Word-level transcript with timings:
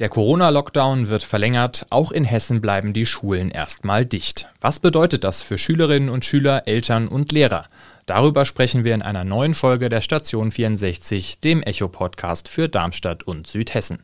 Der 0.00 0.08
Corona-Lockdown 0.08 1.08
wird 1.08 1.22
verlängert, 1.22 1.86
auch 1.90 2.10
in 2.10 2.24
Hessen 2.24 2.60
bleiben 2.60 2.92
die 2.92 3.06
Schulen 3.06 3.48
erstmal 3.52 4.04
dicht. 4.04 4.48
Was 4.60 4.80
bedeutet 4.80 5.22
das 5.22 5.40
für 5.40 5.56
Schülerinnen 5.56 6.08
und 6.08 6.24
Schüler, 6.24 6.66
Eltern 6.66 7.06
und 7.06 7.30
Lehrer? 7.30 7.68
Darüber 8.04 8.44
sprechen 8.44 8.82
wir 8.82 8.92
in 8.96 9.02
einer 9.02 9.22
neuen 9.22 9.54
Folge 9.54 9.88
der 9.88 10.00
Station 10.00 10.50
64, 10.50 11.38
dem 11.38 11.62
Echo-Podcast 11.62 12.48
für 12.48 12.68
Darmstadt 12.68 13.22
und 13.22 13.46
Südhessen. 13.46 14.02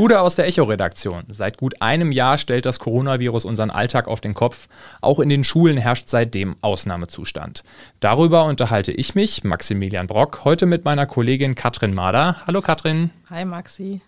Gude 0.00 0.22
aus 0.22 0.34
der 0.34 0.46
Echo-Redaktion. 0.46 1.24
Seit 1.28 1.58
gut 1.58 1.82
einem 1.82 2.10
Jahr 2.10 2.38
stellt 2.38 2.64
das 2.64 2.78
Coronavirus 2.78 3.44
unseren 3.44 3.68
Alltag 3.68 4.08
auf 4.08 4.22
den 4.22 4.32
Kopf. 4.32 4.66
Auch 5.02 5.18
in 5.20 5.28
den 5.28 5.44
Schulen 5.44 5.76
herrscht 5.76 6.08
seitdem 6.08 6.56
Ausnahmezustand. 6.62 7.62
Darüber 8.00 8.46
unterhalte 8.46 8.92
ich 8.92 9.14
mich, 9.14 9.44
Maximilian 9.44 10.06
Brock, 10.06 10.46
heute 10.46 10.64
mit 10.64 10.86
meiner 10.86 11.04
Kollegin 11.04 11.54
Katrin 11.54 11.92
Mader. 11.92 12.40
Hallo 12.46 12.62
Katrin. 12.62 13.10
Hi 13.28 13.44
Maxi. 13.44 14.00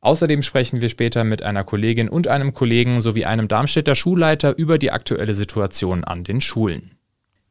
Außerdem 0.00 0.42
sprechen 0.42 0.80
wir 0.80 0.88
später 0.88 1.22
mit 1.22 1.44
einer 1.44 1.62
Kollegin 1.62 2.08
und 2.08 2.26
einem 2.26 2.52
Kollegen 2.52 3.00
sowie 3.00 3.24
einem 3.24 3.46
Darmstädter 3.46 3.94
Schulleiter 3.94 4.58
über 4.58 4.78
die 4.78 4.90
aktuelle 4.90 5.36
Situation 5.36 6.02
an 6.02 6.24
den 6.24 6.40
Schulen. 6.40 6.90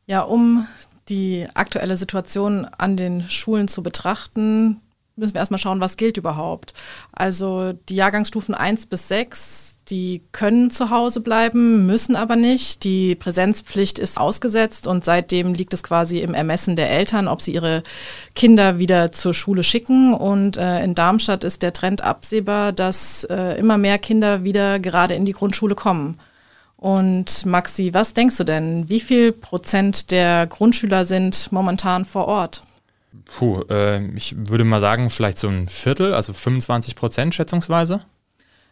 Ja, 0.05 0.23
um 0.23 0.67
die 1.07 1.47
aktuelle 1.53 1.95
Situation 1.95 2.65
an 2.77 2.97
den 2.97 3.29
Schulen 3.29 3.69
zu 3.69 3.81
betrachten, 3.83 4.81
müssen 5.15 5.33
wir 5.33 5.39
erstmal 5.39 5.59
schauen, 5.59 5.81
was 5.81 5.97
gilt 5.97 6.17
überhaupt. 6.17 6.73
Also 7.11 7.73
die 7.89 7.95
Jahrgangsstufen 7.95 8.53
1 8.53 8.87
bis 8.87 9.07
6, 9.07 9.77
die 9.89 10.23
können 10.31 10.71
zu 10.71 10.89
Hause 10.89 11.21
bleiben, 11.21 11.85
müssen 11.85 12.15
aber 12.15 12.35
nicht. 12.35 12.83
Die 12.83 13.15
Präsenzpflicht 13.15 13.99
ist 13.99 14.19
ausgesetzt 14.19 14.87
und 14.87 15.05
seitdem 15.05 15.53
liegt 15.53 15.73
es 15.73 15.83
quasi 15.83 16.19
im 16.19 16.33
Ermessen 16.33 16.75
der 16.75 16.89
Eltern, 16.89 17.27
ob 17.27 17.41
sie 17.41 17.53
ihre 17.53 17.83
Kinder 18.33 18.79
wieder 18.79 19.11
zur 19.11 19.33
Schule 19.33 19.63
schicken. 19.63 20.13
Und 20.13 20.57
äh, 20.57 20.83
in 20.83 20.95
Darmstadt 20.95 21.43
ist 21.43 21.61
der 21.61 21.73
Trend 21.73 22.01
absehbar, 22.01 22.71
dass 22.71 23.23
äh, 23.25 23.59
immer 23.59 23.77
mehr 23.77 23.99
Kinder 23.99 24.43
wieder 24.43 24.79
gerade 24.79 25.13
in 25.13 25.25
die 25.25 25.33
Grundschule 25.33 25.75
kommen. 25.75 26.17
Und 26.77 27.45
Maxi, 27.45 27.93
was 27.93 28.13
denkst 28.13 28.37
du 28.37 28.43
denn? 28.43 28.89
Wie 28.89 28.99
viel 28.99 29.31
Prozent 29.31 30.11
der 30.11 30.45
Grundschüler 30.45 31.05
sind 31.05 31.51
momentan 31.51 32.05
vor 32.05 32.27
Ort? 32.27 32.63
Puh, 33.25 33.61
äh, 33.69 34.05
ich 34.15 34.35
würde 34.37 34.63
mal 34.63 34.81
sagen, 34.81 35.09
vielleicht 35.09 35.37
so 35.37 35.47
ein 35.47 35.69
Viertel, 35.69 36.13
also 36.13 36.33
25 36.33 36.95
Prozent 36.95 37.35
schätzungsweise. 37.35 38.01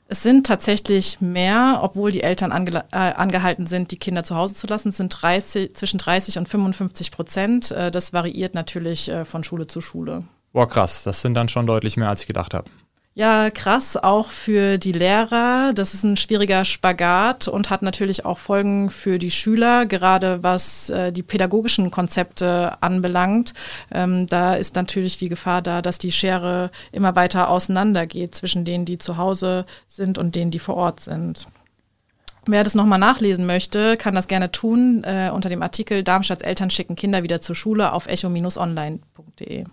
Es 0.08 0.22
sind 0.22 0.46
tatsächlich 0.46 1.22
mehr, 1.22 1.80
obwohl 1.82 2.12
die 2.12 2.24
Eltern 2.24 2.52
ange 2.52 2.84
äh, 2.92 2.98
angehalten 2.98 3.66
sind, 3.66 3.92
die 3.92 3.98
Kinder 3.98 4.24
zu 4.24 4.36
Hause 4.36 4.54
zu 4.54 4.68
lassen. 4.68 4.90
Es 4.90 4.98
sind 4.98 5.10
30, 5.10 5.76
zwischen 5.76 5.98
30 5.98 6.38
und 6.38 6.48
55 6.48 7.12
Prozent. 7.12 7.72
Äh, 7.72 7.90
das 7.90 8.14
variiert 8.14 8.54
natürlich 8.54 9.10
äh, 9.10 9.26
von 9.26 9.44
Schule 9.44 9.68
zu 9.68 9.82
Schule. 9.82 10.24
Boah, 10.52 10.68
krass. 10.68 11.04
Das 11.04 11.22
sind 11.22 11.34
dann 11.34 11.48
schon 11.48 11.66
deutlich 11.66 11.98
mehr, 11.98 12.10
als 12.10 12.22
ich 12.22 12.28
gedacht 12.28 12.54
habe. 12.54 12.70
Ja, 13.16 13.52
krass, 13.52 13.96
auch 13.96 14.30
für 14.30 14.80
die 14.80 14.92
Lehrer. 14.92 15.72
Das 15.76 15.94
ist 15.94 16.04
ein 16.04 16.18
schwieriger 16.18 16.66
Spagat 16.66 17.48
und 17.48 17.70
hat 17.70 17.84
natürlich 17.84 18.26
auch 18.26 18.40
Folgen 18.40 18.90
für 18.90 19.20
die 19.20 19.30
Schüler, 19.30 19.86
gerade 19.86 20.42
was 20.42 20.90
äh, 20.90 21.12
die 21.12 21.22
pädagogischen 21.22 21.92
Konzepte 21.92 22.76
anbelangt. 22.82 23.54
Ähm, 23.92 24.26
da 24.28 24.56
ist 24.56 24.76
natürlich 24.76 25.18
die 25.18 25.30
Gefahr 25.30 25.62
da, 25.62 25.84
dass 25.84 26.00
die 26.00 26.12
Schere 26.12 26.72
immer 26.92 27.16
weiter 27.16 27.50
auseinandergeht 27.50 28.34
zwischen 28.34 28.66
denen, 28.66 28.86
die 28.86 28.98
zu 28.98 29.18
Hause 29.18 29.68
sind 29.86 30.18
und 30.18 30.34
denen, 30.34 30.50
die 30.50 30.58
vor 30.58 30.76
Ort 30.76 31.02
sind. 31.02 31.46
Wer 32.48 32.64
das 32.64 32.74
nochmal 32.74 33.00
nachlesen 33.00 33.46
möchte, 33.46 33.96
kann 33.96 34.16
das 34.16 34.28
gerne 34.28 34.52
tun 34.52 35.04
äh, 35.04 35.30
unter 35.32 35.50
dem 35.50 35.62
Artikel 35.62 36.04
Darmstadts 36.04 36.42
Eltern 36.44 36.72
schicken 36.72 36.96
Kinder 36.96 37.22
wieder 37.22 37.42
zur 37.42 37.56
Schule 37.56 37.94
auf 37.94 38.08
echo-online.de. 38.08 39.66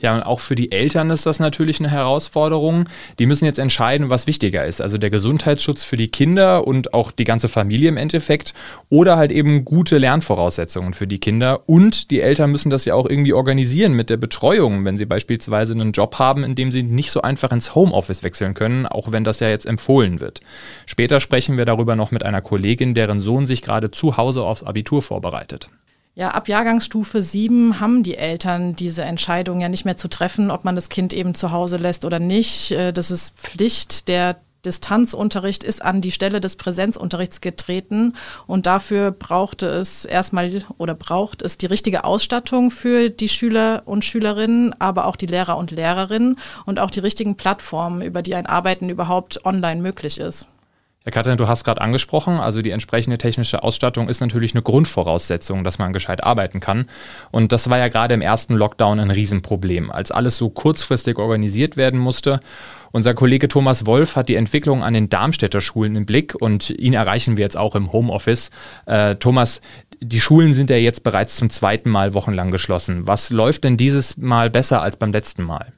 Ja, 0.00 0.14
und 0.14 0.22
auch 0.22 0.38
für 0.38 0.54
die 0.54 0.70
Eltern 0.70 1.10
ist 1.10 1.26
das 1.26 1.40
natürlich 1.40 1.80
eine 1.80 1.90
Herausforderung. 1.90 2.88
Die 3.18 3.26
müssen 3.26 3.44
jetzt 3.44 3.58
entscheiden, 3.58 4.10
was 4.10 4.28
wichtiger 4.28 4.64
ist. 4.64 4.80
Also 4.80 4.96
der 4.96 5.10
Gesundheitsschutz 5.10 5.82
für 5.82 5.96
die 5.96 6.06
Kinder 6.06 6.68
und 6.68 6.94
auch 6.94 7.10
die 7.10 7.24
ganze 7.24 7.48
Familie 7.48 7.88
im 7.88 7.96
Endeffekt 7.96 8.54
oder 8.90 9.16
halt 9.16 9.32
eben 9.32 9.64
gute 9.64 9.98
Lernvoraussetzungen 9.98 10.94
für 10.94 11.08
die 11.08 11.18
Kinder. 11.18 11.68
Und 11.68 12.12
die 12.12 12.20
Eltern 12.20 12.52
müssen 12.52 12.70
das 12.70 12.84
ja 12.84 12.94
auch 12.94 13.06
irgendwie 13.06 13.32
organisieren 13.32 13.92
mit 13.92 14.08
der 14.08 14.18
Betreuung, 14.18 14.84
wenn 14.84 14.98
sie 14.98 15.06
beispielsweise 15.06 15.72
einen 15.72 15.90
Job 15.90 16.20
haben, 16.20 16.44
in 16.44 16.54
dem 16.54 16.70
sie 16.70 16.84
nicht 16.84 17.10
so 17.10 17.22
einfach 17.22 17.50
ins 17.50 17.74
Homeoffice 17.74 18.22
wechseln 18.22 18.54
können, 18.54 18.86
auch 18.86 19.10
wenn 19.10 19.24
das 19.24 19.40
ja 19.40 19.48
jetzt 19.48 19.66
empfohlen 19.66 20.20
wird. 20.20 20.40
Später 20.86 21.18
sprechen 21.18 21.56
wir 21.56 21.64
darüber 21.64 21.96
noch 21.96 22.12
mit 22.12 22.24
einer 22.24 22.40
Kollegin, 22.40 22.94
deren 22.94 23.18
Sohn 23.18 23.46
sich 23.46 23.62
gerade 23.62 23.90
zu 23.90 24.16
Hause 24.16 24.44
aufs 24.44 24.62
Abitur 24.62 25.02
vorbereitet. 25.02 25.70
Ja, 26.18 26.30
ab 26.30 26.48
Jahrgangsstufe 26.48 27.22
7 27.22 27.78
haben 27.78 28.02
die 28.02 28.16
Eltern 28.16 28.72
diese 28.72 29.02
Entscheidung 29.02 29.60
ja 29.60 29.68
nicht 29.68 29.84
mehr 29.84 29.96
zu 29.96 30.08
treffen, 30.08 30.50
ob 30.50 30.64
man 30.64 30.74
das 30.74 30.88
Kind 30.88 31.12
eben 31.12 31.32
zu 31.36 31.52
Hause 31.52 31.76
lässt 31.76 32.04
oder 32.04 32.18
nicht. 32.18 32.72
Äh, 32.72 32.92
das 32.92 33.12
ist 33.12 33.38
Pflicht. 33.38 34.08
Der 34.08 34.40
Distanzunterricht 34.64 35.62
ist 35.62 35.80
an 35.80 36.00
die 36.00 36.10
Stelle 36.10 36.40
des 36.40 36.56
Präsenzunterrichts 36.56 37.40
getreten 37.40 38.14
und 38.48 38.66
dafür 38.66 39.12
brauchte 39.12 39.66
es 39.66 40.04
erstmal 40.04 40.64
oder 40.76 40.96
braucht 40.96 41.40
es 41.40 41.56
die 41.56 41.66
richtige 41.66 42.02
Ausstattung 42.02 42.72
für 42.72 43.10
die 43.10 43.28
Schüler 43.28 43.82
und 43.84 44.04
Schülerinnen, 44.04 44.74
aber 44.80 45.06
auch 45.06 45.14
die 45.14 45.26
Lehrer 45.26 45.56
und 45.56 45.70
Lehrerinnen 45.70 46.36
und 46.66 46.80
auch 46.80 46.90
die 46.90 46.98
richtigen 46.98 47.36
Plattformen, 47.36 48.02
über 48.02 48.22
die 48.22 48.34
ein 48.34 48.46
Arbeiten 48.46 48.88
überhaupt 48.88 49.44
online 49.44 49.80
möglich 49.80 50.18
ist. 50.18 50.50
Herr 51.04 51.12
Katrin, 51.12 51.38
du 51.38 51.48
hast 51.48 51.64
gerade 51.64 51.80
angesprochen, 51.80 52.38
also 52.38 52.60
die 52.60 52.70
entsprechende 52.70 53.18
technische 53.18 53.62
Ausstattung 53.62 54.08
ist 54.08 54.20
natürlich 54.20 54.52
eine 54.52 54.62
Grundvoraussetzung, 54.62 55.64
dass 55.64 55.78
man 55.78 55.92
gescheit 55.92 56.22
arbeiten 56.24 56.60
kann. 56.60 56.86
Und 57.30 57.52
das 57.52 57.70
war 57.70 57.78
ja 57.78 57.88
gerade 57.88 58.14
im 58.14 58.20
ersten 58.20 58.54
Lockdown 58.54 59.00
ein 59.00 59.10
Riesenproblem, 59.10 59.90
als 59.90 60.10
alles 60.10 60.36
so 60.36 60.50
kurzfristig 60.50 61.16
organisiert 61.18 61.76
werden 61.76 61.98
musste. 61.98 62.40
Unser 62.90 63.14
Kollege 63.14 63.48
Thomas 63.48 63.86
Wolf 63.86 64.16
hat 64.16 64.28
die 64.28 64.34
Entwicklung 64.34 64.82
an 64.82 64.92
den 64.92 65.08
Darmstädter 65.08 65.60
Schulen 65.60 65.94
im 65.94 66.04
Blick 66.04 66.34
und 66.34 66.70
ihn 66.70 66.94
erreichen 66.94 67.36
wir 67.36 67.44
jetzt 67.44 67.56
auch 67.56 67.74
im 67.74 67.92
Homeoffice. 67.92 68.50
Äh, 68.86 69.16
Thomas, 69.16 69.60
die 70.00 70.20
Schulen 70.20 70.52
sind 70.52 70.68
ja 70.68 70.76
jetzt 70.76 71.04
bereits 71.04 71.36
zum 71.36 71.48
zweiten 71.48 71.90
Mal 71.90 72.14
wochenlang 72.14 72.50
geschlossen. 72.50 73.06
Was 73.06 73.30
läuft 73.30 73.64
denn 73.64 73.76
dieses 73.76 74.16
Mal 74.16 74.50
besser 74.50 74.82
als 74.82 74.96
beim 74.96 75.12
letzten 75.12 75.42
Mal? 75.42 75.72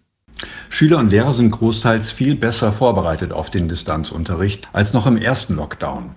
Schüler 0.69 0.99
und 0.99 1.11
Lehrer 1.11 1.35
sind 1.35 1.51
großteils 1.51 2.13
viel 2.13 2.35
besser 2.35 2.73
vorbereitet 2.73 3.33
auf 3.33 3.51
den 3.51 3.69
Distanzunterricht 3.69 4.69
als 4.73 4.93
noch 4.93 5.07
im 5.07 5.17
ersten 5.17 5.57
Lockdown. 5.57 6.11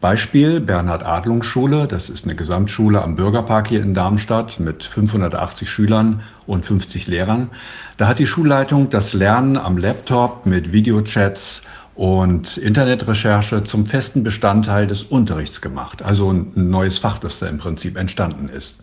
Beispiel 0.00 0.60
Bernhard 0.60 1.04
Adlung 1.04 1.42
Schule, 1.42 1.86
das 1.86 2.10
ist 2.10 2.24
eine 2.24 2.34
Gesamtschule 2.34 3.02
am 3.02 3.16
Bürgerpark 3.16 3.68
hier 3.68 3.82
in 3.82 3.94
Darmstadt 3.94 4.58
mit 4.60 4.84
580 4.84 5.70
Schülern 5.70 6.22
und 6.46 6.66
50 6.66 7.06
Lehrern. 7.06 7.50
Da 7.96 8.08
hat 8.08 8.18
die 8.18 8.26
Schulleitung 8.26 8.90
das 8.90 9.12
Lernen 9.12 9.56
am 9.56 9.76
Laptop 9.76 10.46
mit 10.46 10.72
Videochats 10.72 11.62
und 11.94 12.56
Internetrecherche 12.56 13.64
zum 13.64 13.86
festen 13.86 14.22
Bestandteil 14.22 14.86
des 14.86 15.02
Unterrichts 15.02 15.60
gemacht. 15.60 16.02
Also 16.02 16.32
ein 16.32 16.50
neues 16.54 16.98
Fach, 16.98 17.18
das 17.18 17.38
da 17.38 17.46
im 17.46 17.58
Prinzip 17.58 17.98
entstanden 17.98 18.48
ist. 18.48 18.76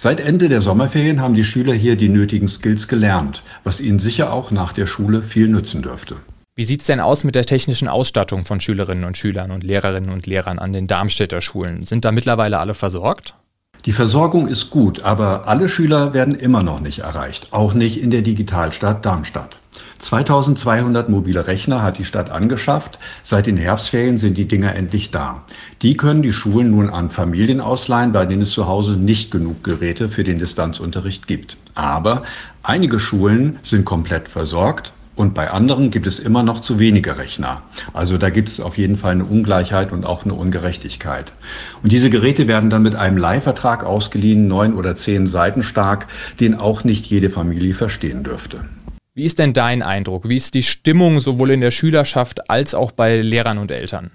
Seit 0.00 0.20
Ende 0.20 0.48
der 0.48 0.60
Sommerferien 0.60 1.20
haben 1.20 1.34
die 1.34 1.42
Schüler 1.42 1.74
hier 1.74 1.96
die 1.96 2.08
nötigen 2.08 2.46
Skills 2.46 2.86
gelernt, 2.86 3.42
was 3.64 3.80
ihnen 3.80 3.98
sicher 3.98 4.32
auch 4.32 4.52
nach 4.52 4.72
der 4.72 4.86
Schule 4.86 5.22
viel 5.22 5.48
nützen 5.48 5.82
dürfte. 5.82 6.18
Wie 6.54 6.64
sieht 6.64 6.82
es 6.82 6.86
denn 6.86 7.00
aus 7.00 7.24
mit 7.24 7.34
der 7.34 7.44
technischen 7.44 7.88
Ausstattung 7.88 8.44
von 8.44 8.60
Schülerinnen 8.60 9.02
und 9.02 9.18
Schülern 9.18 9.50
und 9.50 9.64
Lehrerinnen 9.64 10.10
und 10.10 10.28
Lehrern 10.28 10.60
an 10.60 10.72
den 10.72 10.86
Darmstädter 10.86 11.40
Schulen? 11.40 11.82
Sind 11.82 12.04
da 12.04 12.12
mittlerweile 12.12 12.60
alle 12.60 12.74
versorgt? 12.74 13.34
Die 13.88 13.94
Versorgung 13.94 14.48
ist 14.48 14.68
gut, 14.68 15.00
aber 15.00 15.48
alle 15.48 15.66
Schüler 15.66 16.12
werden 16.12 16.34
immer 16.34 16.62
noch 16.62 16.80
nicht 16.80 16.98
erreicht, 16.98 17.54
auch 17.54 17.72
nicht 17.72 18.02
in 18.02 18.10
der 18.10 18.20
Digitalstadt 18.20 19.06
Darmstadt. 19.06 19.56
2200 19.96 21.08
mobile 21.08 21.46
Rechner 21.46 21.82
hat 21.82 21.96
die 21.96 22.04
Stadt 22.04 22.30
angeschafft. 22.30 22.98
Seit 23.22 23.46
den 23.46 23.56
Herbstferien 23.56 24.18
sind 24.18 24.36
die 24.36 24.46
Dinger 24.46 24.74
endlich 24.74 25.10
da. 25.10 25.42
Die 25.80 25.96
können 25.96 26.20
die 26.20 26.34
Schulen 26.34 26.70
nun 26.70 26.90
an 26.90 27.08
Familien 27.08 27.62
ausleihen, 27.62 28.12
bei 28.12 28.26
denen 28.26 28.42
es 28.42 28.50
zu 28.50 28.66
Hause 28.66 28.92
nicht 28.92 29.30
genug 29.30 29.64
Geräte 29.64 30.10
für 30.10 30.22
den 30.22 30.38
Distanzunterricht 30.38 31.26
gibt. 31.26 31.56
Aber 31.74 32.24
einige 32.62 33.00
Schulen 33.00 33.58
sind 33.62 33.86
komplett 33.86 34.28
versorgt 34.28 34.92
und 35.18 35.34
bei 35.34 35.50
anderen 35.50 35.90
gibt 35.90 36.06
es 36.06 36.20
immer 36.20 36.44
noch 36.44 36.60
zu 36.60 36.78
wenige 36.78 37.18
Rechner. 37.18 37.62
Also 37.92 38.18
da 38.18 38.30
gibt 38.30 38.48
es 38.48 38.60
auf 38.60 38.78
jeden 38.78 38.96
Fall 38.96 39.12
eine 39.12 39.24
Ungleichheit 39.24 39.90
und 39.90 40.06
auch 40.06 40.24
eine 40.24 40.34
Ungerechtigkeit. 40.34 41.32
Und 41.82 41.90
diese 41.90 42.08
Geräte 42.08 42.46
werden 42.46 42.70
dann 42.70 42.82
mit 42.82 42.94
einem 42.94 43.16
Leihvertrag 43.16 43.82
ausgeliehen, 43.82 44.46
neun 44.46 44.74
oder 44.74 44.94
zehn 44.94 45.26
Seiten 45.26 45.64
stark, 45.64 46.06
den 46.38 46.54
auch 46.54 46.84
nicht 46.84 47.06
jede 47.06 47.30
Familie 47.30 47.74
verstehen 47.74 48.22
dürfte. 48.22 48.64
Wie 49.14 49.24
ist 49.24 49.40
denn 49.40 49.52
dein 49.52 49.82
Eindruck? 49.82 50.28
Wie 50.28 50.36
ist 50.36 50.54
die 50.54 50.62
Stimmung 50.62 51.18
sowohl 51.18 51.50
in 51.50 51.60
der 51.60 51.72
Schülerschaft 51.72 52.48
als 52.48 52.72
auch 52.74 52.92
bei 52.92 53.20
Lehrern 53.20 53.58
und 53.58 53.72
Eltern? 53.72 54.12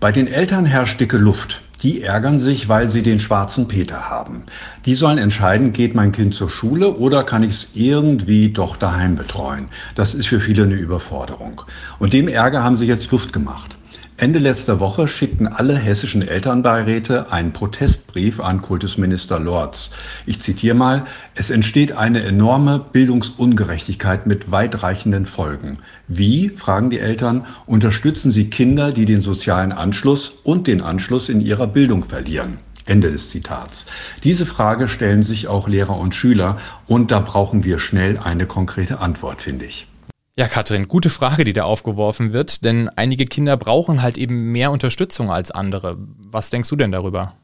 Bei 0.00 0.12
den 0.12 0.26
Eltern 0.26 0.66
herrscht 0.66 1.00
dicke 1.00 1.16
Luft. 1.16 1.62
Die 1.84 2.02
ärgern 2.02 2.38
sich, 2.38 2.70
weil 2.70 2.88
sie 2.88 3.02
den 3.02 3.18
schwarzen 3.18 3.68
Peter 3.68 4.08
haben. 4.08 4.44
Die 4.86 4.94
sollen 4.94 5.18
entscheiden, 5.18 5.74
geht 5.74 5.94
mein 5.94 6.12
Kind 6.12 6.34
zur 6.34 6.48
Schule 6.48 6.94
oder 6.94 7.24
kann 7.24 7.42
ich 7.42 7.50
es 7.50 7.68
irgendwie 7.74 8.48
doch 8.48 8.76
daheim 8.76 9.16
betreuen. 9.16 9.68
Das 9.94 10.14
ist 10.14 10.28
für 10.28 10.40
viele 10.40 10.62
eine 10.62 10.76
Überforderung. 10.76 11.60
Und 11.98 12.14
dem 12.14 12.26
Ärger 12.26 12.64
haben 12.64 12.76
sie 12.76 12.86
jetzt 12.86 13.10
Luft 13.10 13.34
gemacht. 13.34 13.76
Ende 14.16 14.38
letzter 14.38 14.78
Woche 14.78 15.08
schickten 15.08 15.48
alle 15.48 15.76
hessischen 15.76 16.22
Elternbeiräte 16.22 17.32
einen 17.32 17.52
Protestbrief 17.52 18.38
an 18.38 18.62
Kultusminister 18.62 19.40
Lorz. 19.40 19.90
Ich 20.24 20.40
zitiere 20.40 20.76
mal, 20.76 21.04
es 21.34 21.50
entsteht 21.50 21.96
eine 21.96 22.22
enorme 22.22 22.78
Bildungsungerechtigkeit 22.78 24.28
mit 24.28 24.52
weitreichenden 24.52 25.26
Folgen. 25.26 25.78
Wie, 26.06 26.50
fragen 26.50 26.90
die 26.90 27.00
Eltern, 27.00 27.44
unterstützen 27.66 28.30
Sie 28.30 28.50
Kinder, 28.50 28.92
die 28.92 29.04
den 29.04 29.20
sozialen 29.20 29.72
Anschluss 29.72 30.34
und 30.44 30.68
den 30.68 30.80
Anschluss 30.80 31.28
in 31.28 31.40
ihrer 31.40 31.66
Bildung 31.66 32.04
verlieren? 32.04 32.58
Ende 32.86 33.10
des 33.10 33.30
Zitats. 33.30 33.84
Diese 34.22 34.46
Frage 34.46 34.86
stellen 34.86 35.24
sich 35.24 35.48
auch 35.48 35.66
Lehrer 35.66 35.98
und 35.98 36.14
Schüler 36.14 36.58
und 36.86 37.10
da 37.10 37.18
brauchen 37.18 37.64
wir 37.64 37.80
schnell 37.80 38.18
eine 38.18 38.46
konkrete 38.46 39.00
Antwort, 39.00 39.42
finde 39.42 39.64
ich. 39.64 39.88
Ja, 40.36 40.48
Katrin, 40.48 40.88
gute 40.88 41.10
Frage, 41.10 41.44
die 41.44 41.52
da 41.52 41.62
aufgeworfen 41.62 42.32
wird, 42.32 42.64
denn 42.64 42.88
einige 42.88 43.24
Kinder 43.24 43.56
brauchen 43.56 44.02
halt 44.02 44.18
eben 44.18 44.50
mehr 44.50 44.72
Unterstützung 44.72 45.30
als 45.30 45.52
andere. 45.52 45.96
Was 45.98 46.50
denkst 46.50 46.68
du 46.68 46.76
denn 46.76 46.90
darüber? 46.90 47.36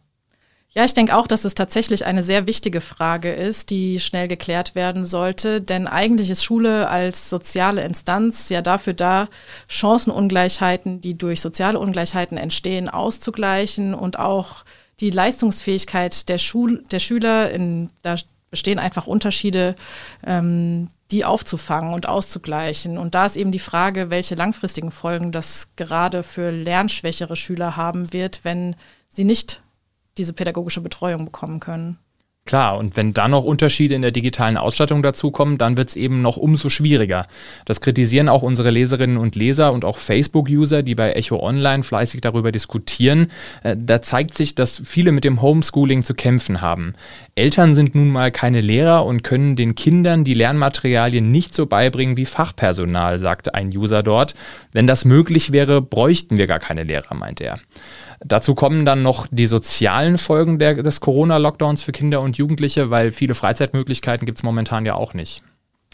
Ja, 0.73 0.85
ich 0.85 0.95
denke 0.95 1.17
auch, 1.17 1.27
dass 1.27 1.45
es 1.45 1.55
tatsächlich 1.55 2.05
eine 2.05 2.23
sehr 2.23 2.47
wichtige 2.47 2.81
Frage 2.81 3.33
ist, 3.33 3.71
die 3.71 3.99
schnell 3.99 4.29
geklärt 4.29 4.77
werden 4.77 5.05
sollte. 5.05 5.61
Denn 5.61 5.89
eigentlich 5.89 6.31
ist 6.31 6.45
Schule 6.45 6.89
als 6.89 7.29
soziale 7.29 7.85
Instanz 7.85 8.49
ja 8.49 8.63
dafür 8.63 8.95
da, 8.95 9.29
Chancenungleichheiten, 9.69 11.01
die 11.01 11.19
durch 11.19 11.41
soziale 11.41 11.79
Ungleichheiten 11.79 12.39
entstehen, 12.39 12.89
auszugleichen 12.89 13.95
und 13.95 14.19
auch 14.19 14.65
die 15.01 15.11
Leistungsfähigkeit 15.11 16.29
der, 16.29 16.39
Schul 16.39 16.85
der 16.93 17.01
Schüler, 17.01 17.51
in, 17.51 17.91
da 18.03 18.17
bestehen 18.51 18.79
einfach 18.79 19.07
Unterschiede, 19.07 19.75
ähm, 20.27 20.89
die 21.11 21.25
aufzufangen 21.25 21.93
und 21.93 22.09
auszugleichen. 22.09 22.99
Und 22.99 23.15
da 23.15 23.27
ist 23.27 23.37
eben 23.37 23.53
die 23.53 23.59
Frage, 23.59 24.11
welche 24.11 24.35
langfristigen 24.35 24.91
Folgen 24.91 25.33
das 25.33 25.69
gerade 25.77 26.23
für 26.23 26.51
lernschwächere 26.51 27.37
Schüler 27.37 27.77
haben 27.77 28.13
wird, 28.13 28.45
wenn 28.45 28.77
sie 29.09 29.25
nicht 29.25 29.63
diese 30.19 30.33
pädagogische 30.33 30.81
Betreuung 30.81 31.25
bekommen 31.25 31.61
können. 31.61 31.99
Klar, 32.51 32.79
und 32.79 32.97
wenn 32.97 33.15
dann 33.15 33.31
noch 33.31 33.45
Unterschiede 33.45 33.95
in 33.95 34.03
der 34.03 34.11
digitalen 34.11 34.57
Ausstattung 34.57 35.05
dazukommen, 35.05 35.57
dann 35.57 35.77
wird 35.77 35.91
es 35.91 35.95
eben 35.95 36.21
noch 36.21 36.37
umso 36.37 36.69
schwieriger. 36.69 37.27
Das 37.65 37.81
kritisieren 37.81 38.29
auch 38.29 38.43
unsere 38.43 38.71
Leserinnen 38.71 39.19
und 39.19 39.37
Leser 39.37 39.73
und 39.73 39.85
auch 39.85 39.99
Facebook-User, 39.99 40.83
die 40.83 40.97
bei 40.97 41.13
Echo 41.13 41.39
Online 41.41 41.85
fleißig 41.85 42.23
darüber 42.23 42.51
diskutieren. 42.51 43.31
Äh, 43.63 43.77
da 43.79 44.03
zeigt 44.03 44.35
sich, 44.35 44.57
dass 44.57 44.83
viele 44.85 45.13
mit 45.13 45.23
dem 45.23 45.41
Homeschooling 45.41 46.03
zu 46.03 46.13
kämpfen 46.13 46.61
haben. 46.61 46.95
Eltern 47.37 47.73
sind 47.73 47.95
nun 47.95 48.09
mal 48.09 48.33
keine 48.33 48.61
Lehrer 48.61 49.07
und 49.07 49.23
können 49.23 49.55
den 49.55 49.77
Kindern 49.77 50.25
die 50.25 50.35
Lernmaterialien 50.35 51.31
nicht 51.31 51.55
so 51.55 51.67
beibringen 51.67 52.17
wie 52.17 52.27
Fachpersonal, 52.27 53.21
sagte 53.21 53.55
ein 53.55 53.69
User 53.69 54.03
dort. 54.03 54.35
Wenn 54.73 54.89
das 54.89 55.05
möglich 55.05 55.53
wäre, 55.53 55.81
bräuchten 55.81 56.37
wir 56.37 56.49
gar 56.49 56.59
keine 56.59 56.83
Lehrer, 56.83 57.15
meinte 57.15 57.45
er. 57.45 57.61
Dazu 58.25 58.55
kommen 58.55 58.85
dann 58.85 59.03
noch 59.03 59.27
die 59.31 59.47
sozialen 59.47 60.19
Folgen 60.19 60.59
der, 60.59 60.83
des 60.83 61.01
Corona-Lockdowns 61.01 61.83
für 61.83 61.93
Kinder 61.93 62.21
und 62.21 62.37
Jugendliche, 62.37 62.91
weil 62.91 63.13
viele 63.13 63.35
Freizeitmöglichkeiten 63.35 64.27
gibt 64.27 64.39
es 64.39 64.43
momentan 64.43 64.85
ja 64.85 64.95
auch 64.95 65.15
nicht. 65.15 65.43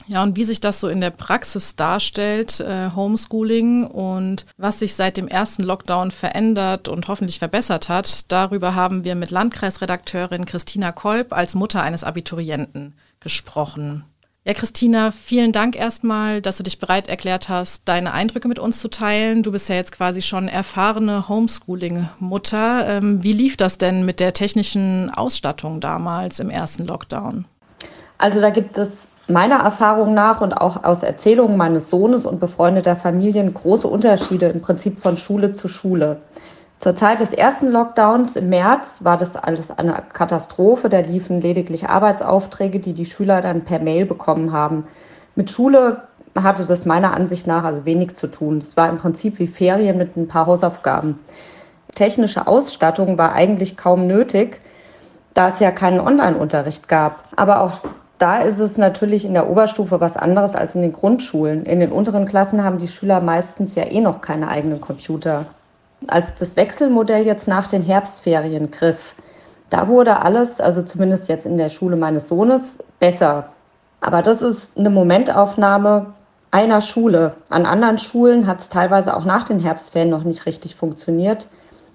Ja, 0.08 0.22
und 0.22 0.36
wie 0.36 0.44
sich 0.44 0.60
das 0.60 0.78
so 0.78 0.88
in 0.88 1.00
der 1.00 1.10
Praxis 1.10 1.74
darstellt, 1.74 2.60
äh, 2.60 2.90
Homeschooling 2.94 3.86
und 3.86 4.44
was 4.56 4.80
sich 4.80 4.94
seit 4.94 5.16
dem 5.16 5.26
ersten 5.26 5.62
Lockdown 5.62 6.10
verändert 6.10 6.88
und 6.88 7.08
hoffentlich 7.08 7.38
verbessert 7.38 7.88
hat, 7.88 8.30
darüber 8.30 8.74
haben 8.74 9.04
wir 9.04 9.14
mit 9.14 9.30
Landkreisredakteurin 9.30 10.44
Christina 10.44 10.92
Kolb 10.92 11.32
als 11.32 11.54
Mutter 11.54 11.82
eines 11.82 12.04
Abiturienten 12.04 12.94
gesprochen. 13.20 14.04
Ja, 14.46 14.54
Christina, 14.54 15.10
vielen 15.10 15.50
Dank 15.50 15.74
erstmal, 15.74 16.40
dass 16.40 16.56
du 16.58 16.62
dich 16.62 16.78
bereit 16.78 17.08
erklärt 17.08 17.48
hast, 17.48 17.82
deine 17.86 18.12
Eindrücke 18.12 18.46
mit 18.46 18.60
uns 18.60 18.78
zu 18.78 18.86
teilen. 18.86 19.42
Du 19.42 19.50
bist 19.50 19.68
ja 19.68 19.74
jetzt 19.74 19.90
quasi 19.90 20.22
schon 20.22 20.46
erfahrene 20.46 21.28
Homeschooling-Mutter. 21.28 22.86
Ähm, 22.86 23.24
wie 23.24 23.32
lief 23.32 23.56
das 23.56 23.76
denn 23.76 24.04
mit 24.04 24.20
der 24.20 24.34
technischen 24.34 25.10
Ausstattung 25.10 25.80
damals 25.80 26.38
im 26.38 26.48
ersten 26.48 26.86
Lockdown? 26.86 27.44
Also 28.18 28.40
da 28.40 28.50
gibt 28.50 28.78
es 28.78 29.08
meiner 29.26 29.56
Erfahrung 29.56 30.14
nach 30.14 30.40
und 30.40 30.52
auch 30.52 30.84
aus 30.84 31.02
Erzählungen 31.02 31.56
meines 31.56 31.90
Sohnes 31.90 32.24
und 32.24 32.38
befreundeter 32.38 32.94
Familien 32.94 33.52
große 33.52 33.88
Unterschiede 33.88 34.46
im 34.46 34.62
Prinzip 34.62 35.00
von 35.00 35.16
Schule 35.16 35.50
zu 35.50 35.66
Schule. 35.66 36.20
Zur 36.78 36.94
Zeit 36.94 37.20
des 37.20 37.32
ersten 37.32 37.70
Lockdowns 37.70 38.36
im 38.36 38.50
März 38.50 38.98
war 39.00 39.16
das 39.16 39.34
alles 39.34 39.70
eine 39.70 40.04
Katastrophe. 40.12 40.90
Da 40.90 41.00
liefen 41.00 41.40
lediglich 41.40 41.88
Arbeitsaufträge, 41.88 42.80
die 42.80 42.92
die 42.92 43.06
Schüler 43.06 43.40
dann 43.40 43.64
per 43.64 43.78
Mail 43.78 44.04
bekommen 44.04 44.52
haben. 44.52 44.84
Mit 45.34 45.50
Schule 45.50 46.02
hatte 46.34 46.66
das 46.66 46.84
meiner 46.84 47.16
Ansicht 47.16 47.46
nach 47.46 47.64
also 47.64 47.86
wenig 47.86 48.14
zu 48.14 48.26
tun. 48.26 48.58
Es 48.58 48.76
war 48.76 48.90
im 48.90 48.98
Prinzip 48.98 49.38
wie 49.38 49.46
Ferien 49.46 49.96
mit 49.96 50.16
ein 50.16 50.28
paar 50.28 50.46
Hausaufgaben. 50.46 51.18
Technische 51.94 52.46
Ausstattung 52.46 53.16
war 53.16 53.32
eigentlich 53.32 53.78
kaum 53.78 54.06
nötig, 54.06 54.60
da 55.32 55.48
es 55.48 55.60
ja 55.60 55.70
keinen 55.70 55.98
Online-Unterricht 55.98 56.88
gab. 56.88 57.22
Aber 57.36 57.60
auch 57.62 57.80
da 58.18 58.42
ist 58.42 58.58
es 58.58 58.76
natürlich 58.76 59.24
in 59.24 59.32
der 59.32 59.48
Oberstufe 59.48 60.00
was 60.02 60.18
anderes 60.18 60.54
als 60.54 60.74
in 60.74 60.82
den 60.82 60.92
Grundschulen. 60.92 61.64
In 61.64 61.80
den 61.80 61.90
unteren 61.90 62.26
Klassen 62.26 62.62
haben 62.62 62.76
die 62.76 62.88
Schüler 62.88 63.22
meistens 63.22 63.74
ja 63.76 63.84
eh 63.84 64.02
noch 64.02 64.20
keine 64.20 64.48
eigenen 64.48 64.82
Computer 64.82 65.46
als 66.08 66.34
das 66.34 66.56
Wechselmodell 66.56 67.24
jetzt 67.24 67.48
nach 67.48 67.66
den 67.66 67.82
Herbstferien 67.82 68.70
griff, 68.70 69.14
da 69.70 69.88
wurde 69.88 70.20
alles, 70.22 70.60
also 70.60 70.82
zumindest 70.82 71.28
jetzt 71.28 71.46
in 71.46 71.58
der 71.58 71.68
Schule 71.68 71.96
meines 71.96 72.28
Sohnes, 72.28 72.78
besser. 73.00 73.50
Aber 74.00 74.22
das 74.22 74.42
ist 74.42 74.76
eine 74.78 74.90
Momentaufnahme 74.90 76.14
einer 76.52 76.80
Schule. 76.80 77.34
An 77.50 77.66
anderen 77.66 77.98
Schulen 77.98 78.46
hat 78.46 78.60
es 78.60 78.68
teilweise 78.68 79.16
auch 79.16 79.24
nach 79.24 79.44
den 79.44 79.58
Herbstferien 79.58 80.10
noch 80.10 80.24
nicht 80.24 80.46
richtig 80.46 80.76
funktioniert. 80.76 81.48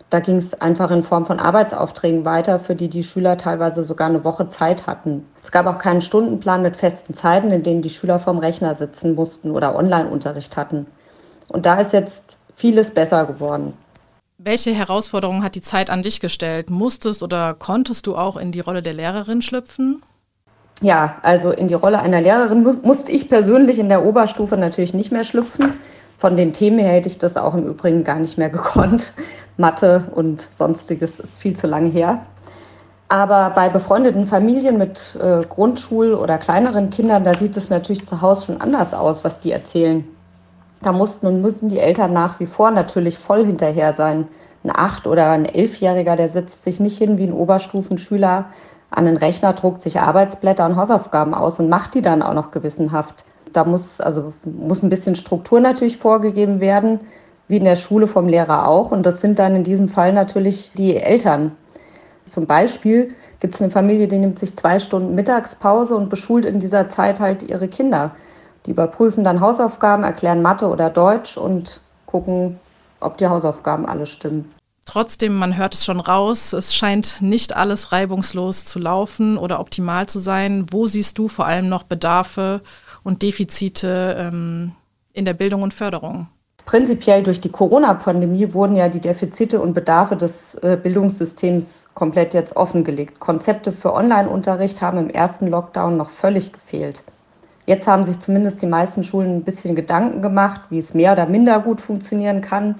Da 0.09 0.19
ging 0.19 0.35
es 0.35 0.59
einfach 0.59 0.91
in 0.91 1.03
Form 1.03 1.25
von 1.25 1.39
Arbeitsaufträgen 1.39 2.25
weiter, 2.25 2.59
für 2.59 2.75
die 2.75 2.89
die 2.89 3.03
Schüler 3.03 3.37
teilweise 3.37 3.85
sogar 3.85 4.09
eine 4.09 4.25
Woche 4.25 4.49
Zeit 4.49 4.85
hatten. 4.85 5.25
Es 5.41 5.53
gab 5.53 5.65
auch 5.67 5.77
keinen 5.77 6.01
Stundenplan 6.01 6.61
mit 6.61 6.75
festen 6.75 7.13
Zeiten, 7.13 7.49
in 7.49 7.63
denen 7.63 7.81
die 7.81 7.89
Schüler 7.89 8.19
vorm 8.19 8.37
Rechner 8.37 8.75
sitzen 8.75 9.15
mussten 9.15 9.51
oder 9.51 9.73
Online-Unterricht 9.73 10.57
hatten. 10.57 10.85
Und 11.47 11.65
da 11.65 11.79
ist 11.79 11.93
jetzt 11.93 12.37
vieles 12.55 12.91
besser 12.91 13.25
geworden. 13.25 13.73
Welche 14.43 14.71
Herausforderungen 14.71 15.43
hat 15.43 15.53
die 15.53 15.61
Zeit 15.61 15.91
an 15.91 16.01
dich 16.01 16.19
gestellt? 16.19 16.71
Musstest 16.71 17.21
oder 17.21 17.53
konntest 17.53 18.07
du 18.07 18.15
auch 18.15 18.37
in 18.37 18.51
die 18.51 18.59
Rolle 18.59 18.81
der 18.81 18.93
Lehrerin 18.93 19.43
schlüpfen? 19.43 20.01
Ja, 20.81 21.17
also 21.21 21.51
in 21.51 21.67
die 21.67 21.75
Rolle 21.75 22.01
einer 22.01 22.21
Lehrerin 22.21 22.63
mu 22.63 22.73
musste 22.81 23.11
ich 23.11 23.29
persönlich 23.29 23.77
in 23.77 23.87
der 23.87 24.03
Oberstufe 24.03 24.57
natürlich 24.57 24.95
nicht 24.95 25.11
mehr 25.11 25.23
schlüpfen. 25.23 25.75
Von 26.17 26.37
den 26.37 26.53
Themen 26.53 26.79
her 26.79 26.93
hätte 26.93 27.07
ich 27.07 27.19
das 27.19 27.37
auch 27.37 27.53
im 27.53 27.67
Übrigen 27.67 28.03
gar 28.03 28.15
nicht 28.15 28.39
mehr 28.39 28.49
gekonnt. 28.57 29.13
Mathe 29.57 30.05
und 30.15 30.47
sonstiges 30.57 31.19
ist 31.19 31.39
viel 31.39 31.55
zu 31.55 31.67
lange 31.67 31.89
her. 31.89 32.25
Aber 33.09 33.51
bei 33.51 33.69
befreundeten 33.69 34.25
Familien 34.25 34.79
mit 34.79 35.19
äh, 35.21 35.41
Grundschul- 35.41 36.15
oder 36.15 36.39
kleineren 36.39 36.89
Kindern, 36.89 37.23
da 37.23 37.35
sieht 37.35 37.57
es 37.57 37.69
natürlich 37.69 38.07
zu 38.07 38.23
Hause 38.23 38.45
schon 38.47 38.61
anders 38.61 38.95
aus, 38.95 39.23
was 39.23 39.39
die 39.39 39.51
erzählen. 39.51 40.03
Da 40.81 40.91
mussten 40.91 41.27
und 41.27 41.41
müssen 41.41 41.69
die 41.69 41.79
Eltern 41.79 42.13
nach 42.13 42.39
wie 42.39 42.45
vor 42.45 42.71
natürlich 42.71 43.17
voll 43.17 43.45
hinterher 43.45 43.93
sein. 43.93 44.27
Ein 44.63 44.71
Acht- 44.73 45.07
oder 45.07 45.29
ein 45.29 45.45
Elfjähriger, 45.45 46.15
der 46.15 46.29
setzt 46.29 46.63
sich 46.63 46.79
nicht 46.79 46.97
hin 46.97 47.17
wie 47.17 47.25
ein 47.25 47.33
Oberstufenschüler 47.33 48.45
an 48.89 49.05
den 49.05 49.17
Rechner, 49.17 49.53
druckt 49.53 49.81
sich 49.81 49.99
Arbeitsblätter 49.99 50.65
und 50.65 50.75
Hausaufgaben 50.75 51.33
aus 51.33 51.59
und 51.59 51.69
macht 51.69 51.93
die 51.93 52.01
dann 52.01 52.21
auch 52.21 52.33
noch 52.33 52.51
gewissenhaft. 52.51 53.23
Da 53.53 53.63
muss, 53.63 54.01
also, 54.01 54.33
muss 54.45 54.83
ein 54.83 54.89
bisschen 54.89 55.15
Struktur 55.15 55.59
natürlich 55.59 55.97
vorgegeben 55.97 56.59
werden, 56.59 57.01
wie 57.47 57.57
in 57.57 57.63
der 57.63 57.75
Schule 57.75 58.07
vom 58.07 58.27
Lehrer 58.27 58.67
auch. 58.67 58.91
Und 58.91 59.05
das 59.05 59.21
sind 59.21 59.39
dann 59.39 59.55
in 59.55 59.63
diesem 59.63 59.89
Fall 59.89 60.13
natürlich 60.13 60.71
die 60.75 60.97
Eltern. 60.97 61.51
Zum 62.27 62.45
Beispiel 62.47 63.13
gibt 63.39 63.55
es 63.55 63.61
eine 63.61 63.71
Familie, 63.71 64.07
die 64.07 64.19
nimmt 64.19 64.39
sich 64.39 64.55
zwei 64.55 64.79
Stunden 64.79 65.15
Mittagspause 65.15 65.95
und 65.95 66.09
beschult 66.09 66.45
in 66.45 66.59
dieser 66.59 66.87
Zeit 66.89 67.19
halt 67.19 67.43
ihre 67.43 67.67
Kinder. 67.67 68.11
Die 68.65 68.71
überprüfen 68.71 69.23
dann 69.23 69.39
Hausaufgaben, 69.39 70.03
erklären 70.03 70.41
Mathe 70.41 70.67
oder 70.67 70.89
Deutsch 70.89 71.37
und 71.37 71.81
gucken, 72.05 72.59
ob 72.99 73.17
die 73.17 73.27
Hausaufgaben 73.27 73.85
alle 73.85 74.05
stimmen. 74.05 74.53
Trotzdem, 74.85 75.37
man 75.37 75.57
hört 75.57 75.73
es 75.73 75.85
schon 75.85 75.99
raus, 75.99 76.53
es 76.53 76.75
scheint 76.75 77.21
nicht 77.21 77.55
alles 77.55 77.91
reibungslos 77.91 78.65
zu 78.65 78.79
laufen 78.79 79.37
oder 79.37 79.59
optimal 79.59 80.07
zu 80.07 80.19
sein. 80.19 80.65
Wo 80.71 80.87
siehst 80.87 81.17
du 81.17 81.27
vor 81.27 81.45
allem 81.45 81.69
noch 81.69 81.83
Bedarfe 81.83 82.61
und 83.03 83.21
Defizite 83.21 84.15
ähm, 84.17 84.73
in 85.13 85.25
der 85.25 85.33
Bildung 85.33 85.61
und 85.61 85.73
Förderung? 85.73 86.27
Prinzipiell 86.65 87.23
durch 87.23 87.41
die 87.41 87.49
Corona-Pandemie 87.49 88.53
wurden 88.53 88.75
ja 88.75 88.87
die 88.89 88.99
Defizite 88.99 89.61
und 89.61 89.73
Bedarfe 89.73 90.15
des 90.15 90.55
äh, 90.55 90.77
Bildungssystems 90.81 91.87
komplett 91.93 92.33
jetzt 92.33 92.55
offengelegt. 92.55 93.19
Konzepte 93.19 93.71
für 93.71 93.93
Online-Unterricht 93.93 94.81
haben 94.81 94.97
im 94.97 95.09
ersten 95.09 95.47
Lockdown 95.47 95.97
noch 95.97 96.09
völlig 96.09 96.51
gefehlt. 96.53 97.03
Jetzt 97.71 97.87
haben 97.87 98.03
sich 98.03 98.19
zumindest 98.19 98.61
die 98.61 98.67
meisten 98.67 99.01
Schulen 99.01 99.37
ein 99.37 99.43
bisschen 99.45 99.75
Gedanken 99.75 100.21
gemacht, 100.21 100.59
wie 100.71 100.77
es 100.77 100.93
mehr 100.93 101.13
oder 101.13 101.25
minder 101.25 101.57
gut 101.61 101.79
funktionieren 101.79 102.41
kann. 102.41 102.75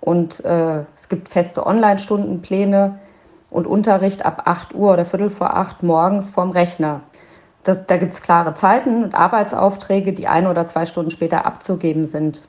Und 0.00 0.42
äh, 0.42 0.84
es 0.94 1.10
gibt 1.10 1.28
feste 1.28 1.66
Online-Stundenpläne 1.66 2.98
und 3.50 3.66
Unterricht 3.66 4.24
ab 4.24 4.44
8 4.46 4.74
Uhr 4.74 4.94
oder 4.94 5.04
Viertel 5.04 5.28
vor 5.28 5.54
8 5.54 5.82
morgens 5.82 6.30
vorm 6.30 6.48
Rechner. 6.48 7.02
Das, 7.62 7.84
da 7.84 7.98
gibt 7.98 8.14
es 8.14 8.22
klare 8.22 8.54
Zeiten 8.54 9.04
und 9.04 9.14
Arbeitsaufträge, 9.14 10.14
die 10.14 10.28
ein 10.28 10.46
oder 10.46 10.64
zwei 10.64 10.86
Stunden 10.86 11.10
später 11.10 11.44
abzugeben 11.44 12.06
sind. 12.06 12.40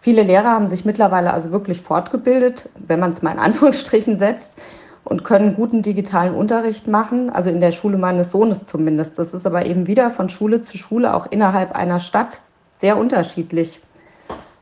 Viele 0.00 0.22
Lehrer 0.22 0.52
haben 0.52 0.68
sich 0.68 0.86
mittlerweile 0.86 1.34
also 1.34 1.50
wirklich 1.50 1.82
fortgebildet, 1.82 2.70
wenn 2.86 3.00
man 3.00 3.10
es 3.10 3.20
mal 3.20 3.32
in 3.32 3.40
Anführungsstrichen 3.40 4.16
setzt, 4.16 4.56
und 5.04 5.24
können 5.24 5.54
guten 5.54 5.82
digitalen 5.82 6.34
Unterricht 6.34 6.88
machen, 6.88 7.30
also 7.30 7.50
in 7.50 7.60
der 7.60 7.72
Schule 7.72 7.98
meines 7.98 8.30
Sohnes 8.30 8.64
zumindest. 8.64 9.18
Das 9.18 9.34
ist 9.34 9.46
aber 9.46 9.66
eben 9.66 9.86
wieder 9.86 10.10
von 10.10 10.28
Schule 10.28 10.60
zu 10.60 10.78
Schule 10.78 11.14
auch 11.14 11.26
innerhalb 11.26 11.72
einer 11.72 12.00
Stadt 12.00 12.40
sehr 12.76 12.96
unterschiedlich. 12.96 13.80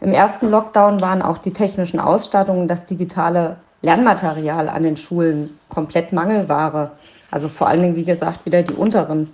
Im 0.00 0.12
ersten 0.12 0.50
Lockdown 0.50 1.00
waren 1.00 1.22
auch 1.22 1.38
die 1.38 1.52
technischen 1.52 2.00
Ausstattungen, 2.00 2.66
das 2.66 2.84
digitale 2.84 3.56
Lernmaterial 3.82 4.68
an 4.68 4.82
den 4.82 4.96
Schulen 4.96 5.58
komplett 5.68 6.12
Mangelware. 6.12 6.92
Also 7.30 7.48
vor 7.48 7.68
allen 7.68 7.82
Dingen, 7.82 7.96
wie 7.96 8.04
gesagt, 8.04 8.44
wieder 8.44 8.62
die 8.62 8.74
unteren. 8.74 9.30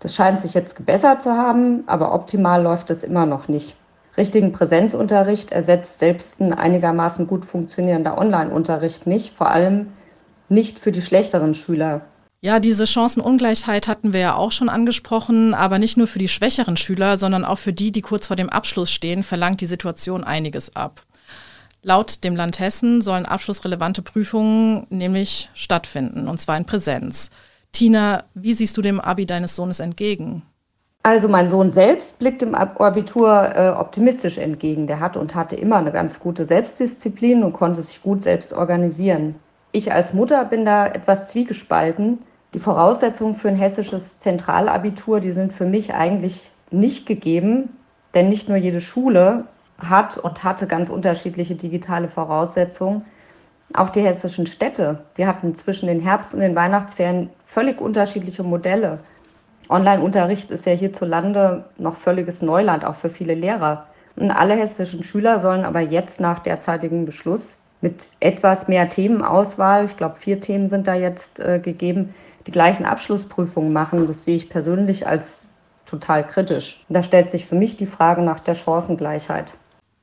Das 0.00 0.14
scheint 0.14 0.40
sich 0.40 0.54
jetzt 0.54 0.74
gebessert 0.74 1.22
zu 1.22 1.32
haben, 1.32 1.84
aber 1.86 2.14
optimal 2.14 2.62
läuft 2.62 2.88
es 2.88 3.02
immer 3.02 3.26
noch 3.26 3.48
nicht 3.48 3.76
richtigen 4.16 4.52
Präsenzunterricht 4.52 5.52
ersetzt 5.52 5.98
selbst 5.98 6.40
ein 6.40 6.52
einigermaßen 6.52 7.26
gut 7.26 7.44
funktionierender 7.44 8.18
Online-Unterricht 8.18 9.06
nicht, 9.06 9.36
vor 9.36 9.50
allem 9.50 9.88
nicht 10.50 10.78
für 10.78 10.92
die 10.92 11.02
schlechteren 11.02 11.54
Schüler. 11.54 12.02
Ja, 12.42 12.58
diese 12.58 12.86
Chancenungleichheit 12.86 13.86
hatten 13.86 14.14
wir 14.14 14.20
ja 14.20 14.34
auch 14.34 14.50
schon 14.50 14.70
angesprochen, 14.70 15.52
aber 15.52 15.78
nicht 15.78 15.98
nur 15.98 16.06
für 16.06 16.18
die 16.18 16.28
schwächeren 16.28 16.78
Schüler, 16.78 17.18
sondern 17.18 17.44
auch 17.44 17.58
für 17.58 17.74
die, 17.74 17.92
die 17.92 18.00
kurz 18.00 18.26
vor 18.26 18.36
dem 18.36 18.48
Abschluss 18.48 18.90
stehen, 18.90 19.22
verlangt 19.22 19.60
die 19.60 19.66
Situation 19.66 20.24
einiges 20.24 20.74
ab. 20.74 21.02
Laut 21.82 22.24
dem 22.24 22.36
Land 22.36 22.58
Hessen 22.58 23.02
sollen 23.02 23.26
abschlussrelevante 23.26 24.02
Prüfungen 24.02 24.86
nämlich 24.90 25.50
stattfinden, 25.54 26.28
und 26.28 26.40
zwar 26.40 26.56
in 26.56 26.64
Präsenz. 26.64 27.30
Tina, 27.72 28.24
wie 28.34 28.54
siehst 28.54 28.76
du 28.76 28.82
dem 28.82 29.00
Abi 29.00 29.26
deines 29.26 29.54
Sohnes 29.54 29.80
entgegen? 29.80 30.42
Also 31.02 31.28
mein 31.28 31.48
Sohn 31.48 31.70
selbst 31.70 32.18
blickt 32.18 32.42
im 32.42 32.54
Abitur 32.54 33.54
äh, 33.54 33.70
optimistisch 33.70 34.36
entgegen. 34.36 34.86
Der 34.86 35.00
hatte 35.00 35.18
und 35.18 35.34
hatte 35.34 35.56
immer 35.56 35.76
eine 35.76 35.92
ganz 35.92 36.20
gute 36.20 36.44
Selbstdisziplin 36.44 37.42
und 37.42 37.54
konnte 37.54 37.82
sich 37.82 38.02
gut 38.02 38.20
selbst 38.20 38.52
organisieren. 38.52 39.36
Ich 39.72 39.92
als 39.92 40.12
Mutter 40.12 40.44
bin 40.44 40.64
da 40.64 40.86
etwas 40.86 41.28
zwiegespalten. 41.28 42.18
Die 42.54 42.58
Voraussetzungen 42.58 43.36
für 43.36 43.48
ein 43.48 43.56
hessisches 43.56 44.18
Zentralabitur, 44.18 45.20
die 45.20 45.30
sind 45.30 45.52
für 45.52 45.64
mich 45.64 45.94
eigentlich 45.94 46.50
nicht 46.72 47.06
gegeben, 47.06 47.76
denn 48.14 48.28
nicht 48.28 48.48
nur 48.48 48.58
jede 48.58 48.80
Schule 48.80 49.44
hat 49.78 50.18
und 50.18 50.42
hatte 50.42 50.66
ganz 50.66 50.90
unterschiedliche 50.90 51.54
digitale 51.54 52.08
Voraussetzungen. 52.08 53.04
Auch 53.72 53.90
die 53.90 54.00
hessischen 54.00 54.48
Städte, 54.48 55.04
die 55.16 55.26
hatten 55.26 55.54
zwischen 55.54 55.86
den 55.86 56.00
Herbst- 56.00 56.34
und 56.34 56.40
den 56.40 56.56
Weihnachtsferien 56.56 57.30
völlig 57.46 57.80
unterschiedliche 57.80 58.42
Modelle. 58.42 58.98
Online-Unterricht 59.68 60.50
ist 60.50 60.66
ja 60.66 60.72
hierzulande 60.72 61.64
noch 61.78 61.96
völliges 61.96 62.42
Neuland, 62.42 62.84
auch 62.84 62.96
für 62.96 63.08
viele 63.08 63.34
Lehrer. 63.34 63.86
Und 64.16 64.32
alle 64.32 64.54
hessischen 64.54 65.04
Schüler 65.04 65.38
sollen 65.38 65.64
aber 65.64 65.78
jetzt 65.78 66.18
nach 66.18 66.40
derzeitigem 66.40 67.04
Beschluss 67.04 67.59
mit 67.80 68.10
etwas 68.20 68.68
mehr 68.68 68.88
Themenauswahl, 68.88 69.84
ich 69.84 69.96
glaube 69.96 70.16
vier 70.16 70.40
Themen 70.40 70.68
sind 70.68 70.86
da 70.86 70.94
jetzt 70.94 71.40
äh, 71.40 71.58
gegeben, 71.58 72.14
die 72.46 72.50
gleichen 72.50 72.84
Abschlussprüfungen 72.84 73.72
machen. 73.72 74.06
Das 74.06 74.24
sehe 74.24 74.36
ich 74.36 74.48
persönlich 74.48 75.06
als 75.06 75.48
total 75.86 76.26
kritisch. 76.26 76.84
Da 76.88 77.02
stellt 77.02 77.30
sich 77.30 77.46
für 77.46 77.54
mich 77.54 77.76
die 77.76 77.86
Frage 77.86 78.22
nach 78.22 78.40
der 78.40 78.54
Chancengleichheit. 78.54 79.54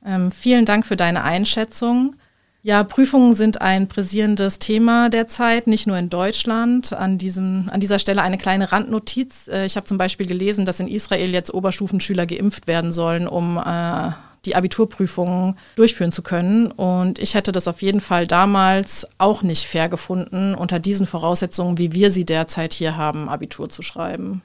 Ähm, 0.04 0.30
vielen 0.30 0.64
Dank 0.64 0.86
für 0.86 0.96
deine 0.96 1.24
Einschätzung. 1.24 2.14
Ja, 2.62 2.82
Prüfungen 2.82 3.34
sind 3.34 3.62
ein 3.62 3.88
präsierendes 3.88 4.58
Thema 4.58 5.08
derzeit, 5.08 5.66
nicht 5.68 5.86
nur 5.86 5.96
in 5.96 6.10
Deutschland. 6.10 6.92
An, 6.92 7.16
diesem, 7.16 7.68
an 7.70 7.80
dieser 7.80 7.98
Stelle 7.98 8.22
eine 8.22 8.36
kleine 8.36 8.72
Randnotiz. 8.72 9.48
Äh, 9.48 9.66
ich 9.66 9.76
habe 9.76 9.86
zum 9.86 9.96
Beispiel 9.96 10.26
gelesen, 10.26 10.66
dass 10.66 10.80
in 10.80 10.88
Israel 10.88 11.30
jetzt 11.30 11.54
Oberstufenschüler 11.54 12.26
geimpft 12.26 12.66
werden 12.66 12.92
sollen, 12.92 13.26
um 13.28 13.58
äh, 13.58 14.10
die 14.48 14.56
Abiturprüfungen 14.56 15.56
durchführen 15.76 16.10
zu 16.10 16.22
können. 16.22 16.70
Und 16.70 17.18
ich 17.18 17.34
hätte 17.34 17.52
das 17.52 17.68
auf 17.68 17.82
jeden 17.82 18.00
Fall 18.00 18.26
damals 18.26 19.06
auch 19.18 19.42
nicht 19.42 19.66
fair 19.66 19.88
gefunden, 19.88 20.54
unter 20.54 20.78
diesen 20.78 21.06
Voraussetzungen, 21.06 21.78
wie 21.78 21.92
wir 21.92 22.10
sie 22.10 22.24
derzeit 22.24 22.72
hier 22.72 22.96
haben, 22.96 23.28
Abitur 23.28 23.68
zu 23.68 23.82
schreiben. 23.82 24.42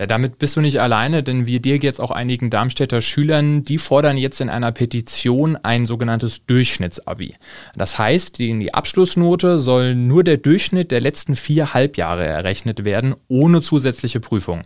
Ja, 0.00 0.06
damit 0.06 0.38
bist 0.38 0.56
du 0.56 0.62
nicht 0.62 0.80
alleine, 0.80 1.22
denn 1.22 1.46
wir 1.46 1.60
dir 1.60 1.76
jetzt 1.76 2.00
auch 2.00 2.10
einigen 2.10 2.48
Darmstädter 2.48 3.02
Schülern, 3.02 3.64
die 3.64 3.76
fordern 3.76 4.16
jetzt 4.16 4.40
in 4.40 4.48
einer 4.48 4.72
Petition 4.72 5.56
ein 5.56 5.84
sogenanntes 5.84 6.46
Durchschnittsabi. 6.46 7.34
Das 7.76 7.98
heißt, 7.98 8.40
in 8.40 8.60
die 8.60 8.72
Abschlussnote 8.72 9.58
soll 9.58 9.94
nur 9.94 10.24
der 10.24 10.38
Durchschnitt 10.38 10.90
der 10.90 11.02
letzten 11.02 11.36
vier 11.36 11.74
Halbjahre 11.74 12.24
errechnet 12.24 12.82
werden, 12.82 13.14
ohne 13.28 13.60
zusätzliche 13.60 14.20
Prüfung. 14.20 14.62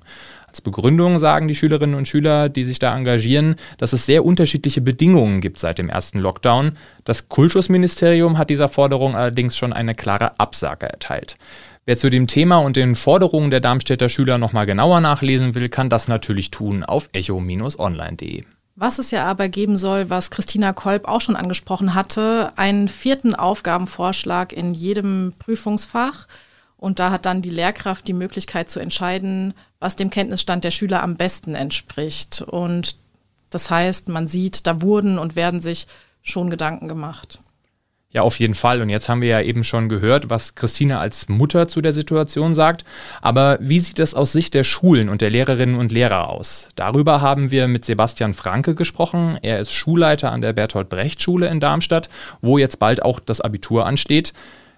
Als 0.46 0.60
Begründung 0.60 1.18
sagen 1.18 1.48
die 1.48 1.56
Schülerinnen 1.56 1.96
und 1.96 2.06
Schüler, 2.06 2.48
die 2.48 2.62
sich 2.62 2.78
da 2.78 2.96
engagieren, 2.96 3.56
dass 3.76 3.92
es 3.92 4.06
sehr 4.06 4.24
unterschiedliche 4.24 4.82
Bedingungen 4.82 5.40
gibt 5.40 5.58
seit 5.58 5.78
dem 5.78 5.88
ersten 5.88 6.20
Lockdown. 6.20 6.78
Das 7.02 7.28
Kultusministerium 7.28 8.38
hat 8.38 8.50
dieser 8.50 8.68
Forderung 8.68 9.16
allerdings 9.16 9.56
schon 9.56 9.72
eine 9.72 9.96
klare 9.96 10.38
Absage 10.38 10.86
erteilt. 10.86 11.38
Wer 11.86 11.98
zu 11.98 12.08
dem 12.08 12.26
Thema 12.26 12.58
und 12.58 12.76
den 12.76 12.94
Forderungen 12.94 13.50
der 13.50 13.60
Darmstädter 13.60 14.08
Schüler 14.08 14.38
nochmal 14.38 14.64
genauer 14.64 15.00
nachlesen 15.00 15.54
will, 15.54 15.68
kann 15.68 15.90
das 15.90 16.08
natürlich 16.08 16.50
tun 16.50 16.82
auf 16.82 17.10
echo-online.de. 17.12 18.44
Was 18.74 18.98
es 18.98 19.10
ja 19.10 19.26
aber 19.26 19.50
geben 19.50 19.76
soll, 19.76 20.08
was 20.08 20.30
Christina 20.30 20.72
Kolb 20.72 21.06
auch 21.06 21.20
schon 21.20 21.36
angesprochen 21.36 21.94
hatte, 21.94 22.52
einen 22.56 22.88
vierten 22.88 23.34
Aufgabenvorschlag 23.34 24.54
in 24.54 24.72
jedem 24.72 25.34
Prüfungsfach. 25.38 26.26
Und 26.78 27.00
da 27.00 27.10
hat 27.10 27.26
dann 27.26 27.42
die 27.42 27.50
Lehrkraft 27.50 28.08
die 28.08 28.14
Möglichkeit 28.14 28.70
zu 28.70 28.80
entscheiden, 28.80 29.52
was 29.78 29.94
dem 29.94 30.08
Kenntnisstand 30.08 30.64
der 30.64 30.70
Schüler 30.70 31.02
am 31.02 31.16
besten 31.16 31.54
entspricht. 31.54 32.40
Und 32.40 32.96
das 33.50 33.70
heißt, 33.70 34.08
man 34.08 34.26
sieht, 34.26 34.66
da 34.66 34.80
wurden 34.80 35.18
und 35.18 35.36
werden 35.36 35.60
sich 35.60 35.86
schon 36.22 36.48
Gedanken 36.48 36.88
gemacht. 36.88 37.40
Ja, 38.14 38.22
auf 38.22 38.38
jeden 38.38 38.54
Fall. 38.54 38.80
Und 38.80 38.90
jetzt 38.90 39.08
haben 39.08 39.22
wir 39.22 39.28
ja 39.28 39.40
eben 39.40 39.64
schon 39.64 39.88
gehört, 39.88 40.30
was 40.30 40.54
Christine 40.54 41.00
als 41.00 41.28
Mutter 41.28 41.66
zu 41.66 41.80
der 41.80 41.92
Situation 41.92 42.54
sagt. 42.54 42.84
Aber 43.20 43.58
wie 43.60 43.80
sieht 43.80 43.98
es 43.98 44.14
aus 44.14 44.30
Sicht 44.30 44.54
der 44.54 44.62
Schulen 44.62 45.08
und 45.08 45.20
der 45.20 45.30
Lehrerinnen 45.30 45.74
und 45.74 45.90
Lehrer 45.90 46.28
aus? 46.28 46.68
Darüber 46.76 47.20
haben 47.20 47.50
wir 47.50 47.66
mit 47.66 47.84
Sebastian 47.84 48.32
Franke 48.32 48.76
gesprochen. 48.76 49.36
Er 49.42 49.58
ist 49.58 49.72
Schulleiter 49.72 50.30
an 50.30 50.42
der 50.42 50.52
Bertolt 50.52 50.88
Brecht 50.90 51.22
Schule 51.22 51.48
in 51.48 51.58
Darmstadt, 51.58 52.08
wo 52.40 52.56
jetzt 52.56 52.78
bald 52.78 53.02
auch 53.02 53.18
das 53.18 53.40
Abitur 53.40 53.84
ansteht. 53.84 54.32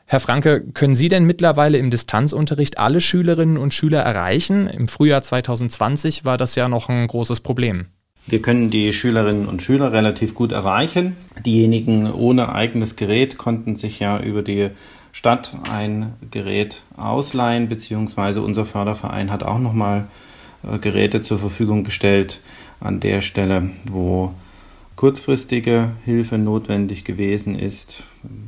Herr 0.07 0.21
Franke, 0.21 0.63
können 0.73 0.95
Sie 0.95 1.11
denn 1.11 1.25
mittlerweile 1.25 1.77
im 1.77 1.91
Distanzunterricht 1.91 2.79
alle 2.79 3.03
Schülerinnen 3.03 3.59
und 3.59 3.75
Schüler 3.75 4.01
erreichen? 4.01 4.67
Im 4.67 4.89
Frühjahr 4.89 5.21
2020 5.21 6.25
war 6.25 6.39
das 6.39 6.55
ja 6.55 6.71
noch 6.71 6.89
ein 6.89 7.07
großes 7.07 7.41
Problem. 7.41 7.89
Wir 8.29 8.43
können 8.43 8.71
die 8.71 8.93
Schülerinnen 8.93 9.47
und 9.47 9.63
Schüler 9.63 9.93
relativ 9.93 10.35
gut 10.35 10.51
erreichen. 10.51 11.17
Diejenigen 11.45 12.11
ohne 12.11 12.53
eigenes 12.53 12.97
Gerät 12.97 13.39
konnten 13.39 13.77
sich 13.77 14.01
ja 14.01 14.21
über 14.21 14.43
die 14.43 14.71
Stadt 15.13 15.55
ein 15.71 16.15
Gerät 16.33 16.83
ausleihen, 16.97 17.69
beziehungsweise 17.69 18.43
unser 18.43 18.65
Förderverein 18.65 19.31
hat 19.31 19.45
auch 19.45 19.61
nochmal 19.61 20.09
äh, 20.63 20.79
Geräte 20.79 21.23
zur 21.23 21.39
Verfügung 21.39 21.85
gestellt 21.85 22.41
an 22.81 22.99
der 22.99 23.21
Stelle, 23.21 23.71
wo 23.89 24.35
kurzfristige 24.97 25.93
Hilfe 26.05 26.37
notwendig 26.37 27.05
gewesen 27.05 27.57
ist. 27.57 28.03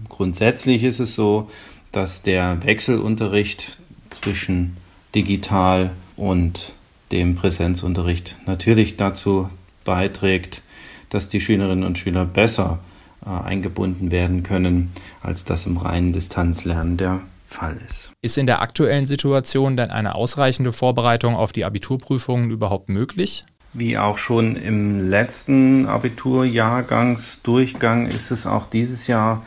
Grundsätzlich 0.08 0.82
ist 0.82 0.98
es 0.98 1.14
so, 1.14 1.48
dass 1.92 2.22
der 2.22 2.64
Wechselunterricht 2.64 3.78
zwischen 4.10 4.76
digital 5.14 5.90
und 6.16 6.74
dem 7.12 7.34
Präsenzunterricht 7.36 8.36
natürlich 8.44 8.96
dazu 8.96 9.48
beiträgt, 9.88 10.62
dass 11.08 11.28
die 11.28 11.40
Schülerinnen 11.40 11.82
und 11.82 11.96
Schüler 11.96 12.26
besser 12.26 12.80
äh, 13.24 13.30
eingebunden 13.30 14.12
werden 14.12 14.42
können, 14.42 14.92
als 15.22 15.46
das 15.46 15.64
im 15.64 15.78
reinen 15.78 16.12
Distanzlernen 16.12 16.98
der 16.98 17.20
Fall 17.48 17.78
ist. 17.88 18.12
Ist 18.20 18.36
in 18.36 18.46
der 18.46 18.60
aktuellen 18.60 19.06
Situation 19.06 19.78
denn 19.78 19.90
eine 19.90 20.14
ausreichende 20.14 20.74
Vorbereitung 20.74 21.36
auf 21.36 21.52
die 21.52 21.64
Abiturprüfungen 21.64 22.50
überhaupt 22.50 22.90
möglich? 22.90 23.44
Wie 23.72 23.96
auch 23.96 24.18
schon 24.18 24.56
im 24.56 25.08
letzten 25.08 25.86
Abiturjahrgangsdurchgang 25.86 28.08
ist 28.08 28.30
es 28.30 28.46
auch 28.46 28.66
dieses 28.66 29.06
Jahr 29.06 29.42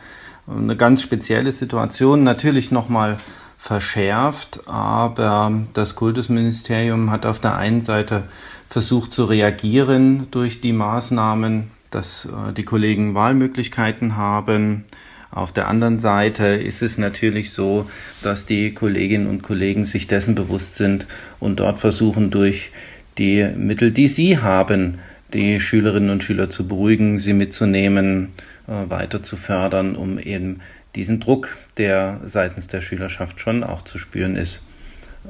eine 0.48 0.74
ganz 0.74 1.02
spezielle 1.02 1.52
Situation. 1.52 2.24
Natürlich 2.24 2.72
nochmal 2.72 3.18
verschärft, 3.56 4.62
aber 4.66 5.52
das 5.72 5.94
Kultusministerium 5.94 7.12
hat 7.12 7.26
auf 7.26 7.38
der 7.38 7.54
einen 7.54 7.82
Seite 7.82 8.24
versucht 8.72 9.12
zu 9.12 9.26
reagieren 9.26 10.28
durch 10.30 10.62
die 10.62 10.72
Maßnahmen, 10.72 11.70
dass 11.90 12.24
äh, 12.24 12.54
die 12.54 12.64
Kollegen 12.64 13.14
Wahlmöglichkeiten 13.14 14.16
haben. 14.16 14.84
Auf 15.30 15.52
der 15.52 15.68
anderen 15.68 15.98
Seite 15.98 16.46
ist 16.46 16.80
es 16.80 16.96
natürlich 16.96 17.52
so, 17.52 17.90
dass 18.22 18.46
die 18.46 18.72
Kolleginnen 18.72 19.26
und 19.26 19.42
Kollegen 19.42 19.84
sich 19.84 20.06
dessen 20.06 20.34
bewusst 20.34 20.76
sind 20.76 21.06
und 21.38 21.60
dort 21.60 21.80
versuchen 21.80 22.30
durch 22.30 22.70
die 23.18 23.46
Mittel, 23.56 23.90
die 23.90 24.08
sie 24.08 24.38
haben, 24.38 25.00
die 25.34 25.60
Schülerinnen 25.60 26.08
und 26.08 26.24
Schüler 26.24 26.48
zu 26.48 26.66
beruhigen, 26.66 27.18
sie 27.18 27.34
mitzunehmen, 27.34 28.28
äh, 28.66 28.88
weiter 28.90 29.22
zu 29.22 29.36
fördern, 29.36 29.96
um 29.96 30.18
eben 30.18 30.60
diesen 30.94 31.20
Druck, 31.20 31.58
der 31.76 32.22
seitens 32.24 32.68
der 32.68 32.80
Schülerschaft 32.80 33.38
schon 33.38 33.64
auch 33.64 33.82
zu 33.82 33.98
spüren 33.98 34.34
ist, 34.34 34.62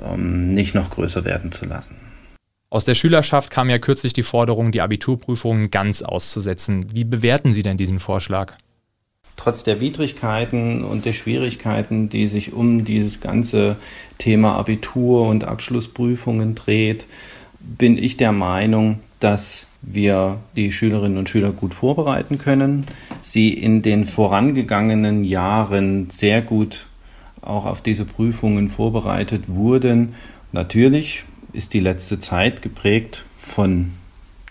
ähm, 0.01 0.55
nicht 0.55 0.77
noch 0.77 0.91
größer 0.91 1.25
werden 1.25 1.51
zu 1.51 1.67
lassen. 1.67 2.12
Aus 2.73 2.87
der 2.87 2.95
Schülerschaft 2.95 3.51
kam 3.51 3.69
ja 3.69 3.79
kürzlich 3.79 4.15
die 4.15 4.23
Forderung, 4.23 4.73
die 4.73 4.81
Abiturprüfungen 4.81 5.71
ganz 5.71 6.01
auszusetzen. 6.01 6.87
Wie 6.95 7.05
bewerten 7.05 7.53
Sie 7.53 7.63
denn 7.63 7.77
diesen 7.77 8.01
Vorschlag? 8.01 8.55
Trotz 9.37 9.63
der 9.63 9.79
Widrigkeiten 9.83 10.83
und 10.83 11.05
der 11.05 11.13
Schwierigkeiten, 11.13 12.09
die 12.09 12.27
sich 12.27 12.55
um 12.55 12.87
dieses 12.87 13.21
ganze 13.21 13.77
Thema 14.17 14.57
Abitur 14.57 15.29
und 15.29 15.45
Abschlussprüfungen 15.45 16.55
dreht, 16.55 17.09
bin 17.61 17.99
ich 17.99 18.17
der 18.17 18.33
Meinung, 18.33 19.01
dass 19.21 19.67
wir 19.83 20.39
die 20.57 20.73
Schülerinnen 20.73 21.19
und 21.19 21.29
Schüler 21.29 21.53
gut 21.53 21.75
vorbereiten 21.75 22.39
können, 22.39 22.87
sie 23.21 23.53
in 23.53 23.83
den 23.83 24.07
vorangegangenen 24.07 25.25
Jahren 25.25 26.09
sehr 26.09 26.41
gut 26.41 26.87
auch 27.43 27.67
auf 27.67 27.83
diese 27.83 28.07
Prüfungen 28.07 28.71
vorbereitet 28.71 29.55
wurden. 29.55 30.15
Natürlich 30.53 31.25
ist 31.53 31.75
die 31.75 31.81
letzte 31.81 32.19
Zeit 32.19 32.63
geprägt 32.63 33.25
von 33.37 33.93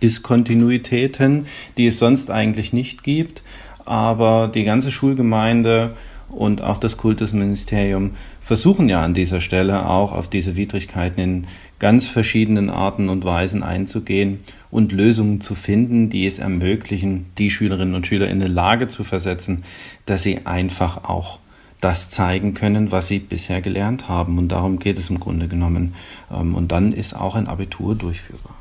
Diskontinuitäten, 0.02 1.46
die 1.78 1.88
es 1.88 2.00
sonst 2.00 2.32
eigentlich 2.32 2.74
nicht 2.74 3.04
gibt. 3.04 3.44
Aber 3.86 4.48
die 4.48 4.64
ganze 4.64 4.92
Schulgemeinde 4.92 5.96
und 6.30 6.62
auch 6.62 6.78
das 6.78 6.98
Kultusministerium 6.98 8.12
versuchen 8.40 8.88
ja 8.88 9.04
an 9.04 9.14
dieser 9.14 9.42
Stelle 9.42 9.88
auch 9.90 10.14
auf 10.14 10.30
diese 10.30 10.56
Widrigkeiten 10.56 11.22
in 11.22 11.48
ganz 11.78 12.08
verschiedenen 12.08 12.70
Arten 12.70 13.10
und 13.10 13.26
Weisen 13.26 13.64
einzugehen 13.64 14.40
und 14.70 14.92
Lösungen 14.92 15.42
zu 15.42 15.56
finden, 15.56 16.10
die 16.10 16.26
es 16.26 16.40
ermöglichen, 16.40 17.26
die 17.38 17.52
Schülerinnen 17.52 17.96
und 17.96 18.08
Schüler 18.08 18.28
in 18.28 18.42
eine 18.42 18.52
Lage 18.52 18.88
zu 18.88 19.04
versetzen, 19.04 19.64
dass 20.06 20.24
sie 20.24 20.46
einfach 20.46 21.04
auch 21.04 21.40
das 21.82 22.10
zeigen 22.10 22.54
können, 22.54 22.92
was 22.92 23.08
sie 23.08 23.20
bisher 23.20 23.62
gelernt 23.62 24.08
haben. 24.08 24.38
Und 24.38 24.50
darum 24.50 24.80
geht 24.80 24.98
es 24.98 25.10
im 25.10 25.20
Grunde 25.20 25.48
genommen. 25.48 25.96
Ähm, 26.32 26.56
und 26.56 26.72
dann 26.72 26.94
ist 26.94 27.16
auch 27.16 27.36
ein 27.36 27.48
Abitur 27.48 27.96
durchführbar. 27.96 28.56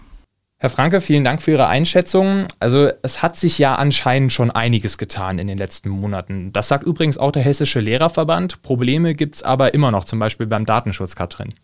Herr 0.63 0.69
Franke, 0.69 1.01
vielen 1.01 1.25
Dank 1.25 1.41
für 1.41 1.53
Ihre 1.53 1.69
Einschätzung. 1.69 2.47
Also 2.59 2.91
es 3.03 3.23
hat 3.23 3.37
sich 3.37 3.59
ja 3.59 3.77
anscheinend 3.77 4.31
schon 4.31 4.51
einiges 4.51 4.99
getan 4.99 5.39
in 5.39 5.47
den 5.47 5.57
letzten 5.57 5.89
Monaten. 5.89 6.53
Das 6.53 6.69
sagt 6.69 6.85
übrigens 6.85 7.17
auch 7.17 7.33
der 7.33 7.43
Hessische 7.43 7.81
Lehrerverband. 7.81 8.61
Probleme 8.61 9.15
gibt 9.15 9.37
es 9.37 9.43
aber 9.43 9.73
immer 9.73 9.91
noch, 9.91 10.05
zum 10.05 10.19
Beispiel 10.19 10.47
beim 10.47 10.67
Datenschutz, 10.67 11.17
Katrin. 11.17 11.55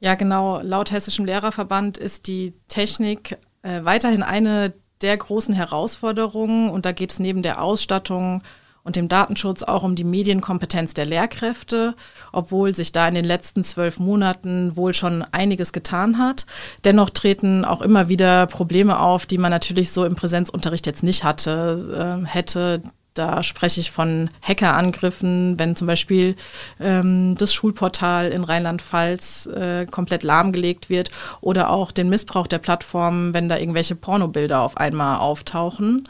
Ja, 0.00 0.16
genau. 0.16 0.60
Laut 0.60 0.90
Hessischem 0.90 1.24
Lehrerverband 1.24 1.96
ist 1.96 2.26
die 2.26 2.52
Technik 2.68 3.38
äh, 3.62 3.84
weiterhin 3.84 4.22
eine 4.22 4.74
der 5.00 5.16
großen 5.16 5.54
Herausforderungen. 5.54 6.68
Und 6.68 6.84
da 6.84 6.92
geht 6.92 7.12
es 7.12 7.20
neben 7.20 7.42
der 7.42 7.62
Ausstattung 7.62 8.42
und 8.86 8.94
dem 8.94 9.08
Datenschutz 9.08 9.64
auch 9.64 9.82
um 9.82 9.96
die 9.96 10.04
Medienkompetenz 10.04 10.94
der 10.94 11.06
Lehrkräfte, 11.06 11.94
obwohl 12.32 12.72
sich 12.72 12.92
da 12.92 13.08
in 13.08 13.16
den 13.16 13.24
letzten 13.24 13.64
zwölf 13.64 13.98
Monaten 13.98 14.76
wohl 14.76 14.94
schon 14.94 15.24
einiges 15.32 15.72
getan 15.72 16.18
hat. 16.18 16.46
Dennoch 16.84 17.10
treten 17.10 17.64
auch 17.64 17.82
immer 17.82 18.08
wieder 18.08 18.46
Probleme 18.46 19.00
auf, 19.00 19.26
die 19.26 19.38
man 19.38 19.50
natürlich 19.50 19.90
so 19.90 20.04
im 20.04 20.14
Präsenzunterricht 20.14 20.86
jetzt 20.86 21.02
nicht 21.02 21.24
hatte, 21.24 22.22
äh, 22.24 22.26
hätte. 22.28 22.80
Da 23.14 23.42
spreche 23.42 23.80
ich 23.80 23.90
von 23.90 24.30
Hackerangriffen, 24.40 25.58
wenn 25.58 25.74
zum 25.74 25.88
Beispiel 25.88 26.36
ähm, 26.78 27.34
das 27.36 27.52
Schulportal 27.52 28.28
in 28.28 28.44
Rheinland-Pfalz 28.44 29.46
äh, 29.46 29.86
komplett 29.86 30.22
lahmgelegt 30.22 30.90
wird 30.90 31.10
oder 31.40 31.70
auch 31.70 31.90
den 31.90 32.08
Missbrauch 32.08 32.46
der 32.46 32.58
Plattformen, 32.58 33.34
wenn 33.34 33.48
da 33.48 33.56
irgendwelche 33.56 33.96
Pornobilder 33.96 34.60
auf 34.60 34.76
einmal 34.76 35.18
auftauchen. 35.18 36.04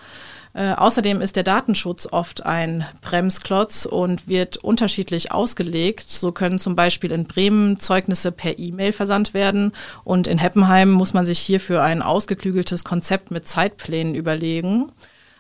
Äh, 0.57 0.73
außerdem 0.73 1.21
ist 1.21 1.37
der 1.37 1.43
Datenschutz 1.43 2.09
oft 2.11 2.47
ein 2.47 2.87
Bremsklotz 3.03 3.85
und 3.85 4.27
wird 4.27 4.57
unterschiedlich 4.57 5.31
ausgelegt. 5.31 6.09
So 6.09 6.33
können 6.33 6.59
zum 6.59 6.75
Beispiel 6.75 7.13
in 7.13 7.27
Bremen 7.27 7.79
Zeugnisse 7.79 8.33
per 8.33 8.59
E-Mail 8.59 8.93
versandt 8.93 9.35
werden 9.35 9.73
und 10.03 10.27
in 10.27 10.39
Heppenheim 10.39 10.91
muss 10.93 11.13
man 11.13 11.27
sich 11.27 11.41
hierfür 11.41 11.83
ein 11.83 12.01
ausgeklügeltes 12.01 12.85
Konzept 12.85 13.31
mit 13.31 13.47
Zeitplänen 13.47 14.15
überlegen. 14.15 14.91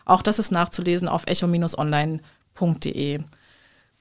Auch 0.04 0.20
das 0.20 0.38
ist 0.38 0.52
nachzulesen 0.52 1.08
auf 1.08 1.23
echo-online.de. 1.26 3.20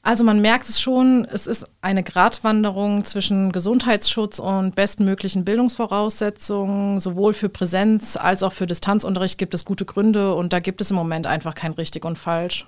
Also 0.05 0.23
man 0.23 0.39
merkt 0.39 0.69
es 0.69 0.79
schon, 0.79 1.25
es 1.31 1.47
ist 1.47 1.65
eine 1.81 2.03
Gratwanderung 2.03 3.05
zwischen 3.05 3.51
Gesundheitsschutz 3.51 4.37
und 4.37 4.75
bestmöglichen 4.75 5.43
Bildungsvoraussetzungen. 5.45 6.99
Sowohl 6.99 7.33
für 7.33 7.49
Präsenz 7.49 8.15
als 8.15 8.43
auch 8.43 8.53
für 8.53 8.67
Distanzunterricht 8.67 9.39
gibt 9.39 9.55
es 9.55 9.65
gute 9.65 9.85
Gründe 9.85 10.35
und 10.35 10.53
da 10.53 10.59
gibt 10.59 10.79
es 10.79 10.91
im 10.91 10.95
Moment 10.95 11.25
einfach 11.25 11.55
kein 11.55 11.71
richtig 11.71 12.05
und 12.05 12.19
falsch. 12.19 12.67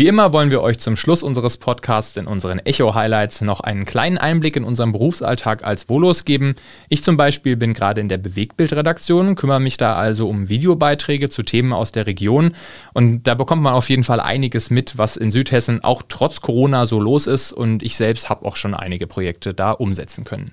Wie 0.00 0.06
immer 0.06 0.32
wollen 0.32 0.50
wir 0.50 0.62
euch 0.62 0.78
zum 0.78 0.96
Schluss 0.96 1.22
unseres 1.22 1.58
Podcasts 1.58 2.16
in 2.16 2.26
unseren 2.26 2.58
Echo-Highlights 2.58 3.42
noch 3.42 3.60
einen 3.60 3.84
kleinen 3.84 4.16
Einblick 4.16 4.56
in 4.56 4.64
unseren 4.64 4.92
Berufsalltag 4.92 5.62
als 5.62 5.90
Volos 5.90 6.24
geben. 6.24 6.54
Ich 6.88 7.04
zum 7.04 7.18
Beispiel 7.18 7.54
bin 7.54 7.74
gerade 7.74 8.00
in 8.00 8.08
der 8.08 8.16
Bewegtbildredaktion, 8.16 9.34
kümmere 9.34 9.60
mich 9.60 9.76
da 9.76 9.96
also 9.96 10.26
um 10.26 10.48
Videobeiträge 10.48 11.28
zu 11.28 11.42
Themen 11.42 11.74
aus 11.74 11.92
der 11.92 12.06
Region 12.06 12.54
und 12.94 13.24
da 13.24 13.34
bekommt 13.34 13.60
man 13.60 13.74
auf 13.74 13.90
jeden 13.90 14.02
Fall 14.02 14.20
einiges 14.20 14.70
mit, 14.70 14.96
was 14.96 15.18
in 15.18 15.30
Südhessen 15.30 15.84
auch 15.84 16.00
trotz 16.08 16.40
Corona 16.40 16.86
so 16.86 16.98
los 16.98 17.26
ist 17.26 17.52
und 17.52 17.82
ich 17.82 17.98
selbst 17.98 18.30
habe 18.30 18.46
auch 18.46 18.56
schon 18.56 18.72
einige 18.72 19.06
Projekte 19.06 19.52
da 19.52 19.72
umsetzen 19.72 20.24
können. 20.24 20.52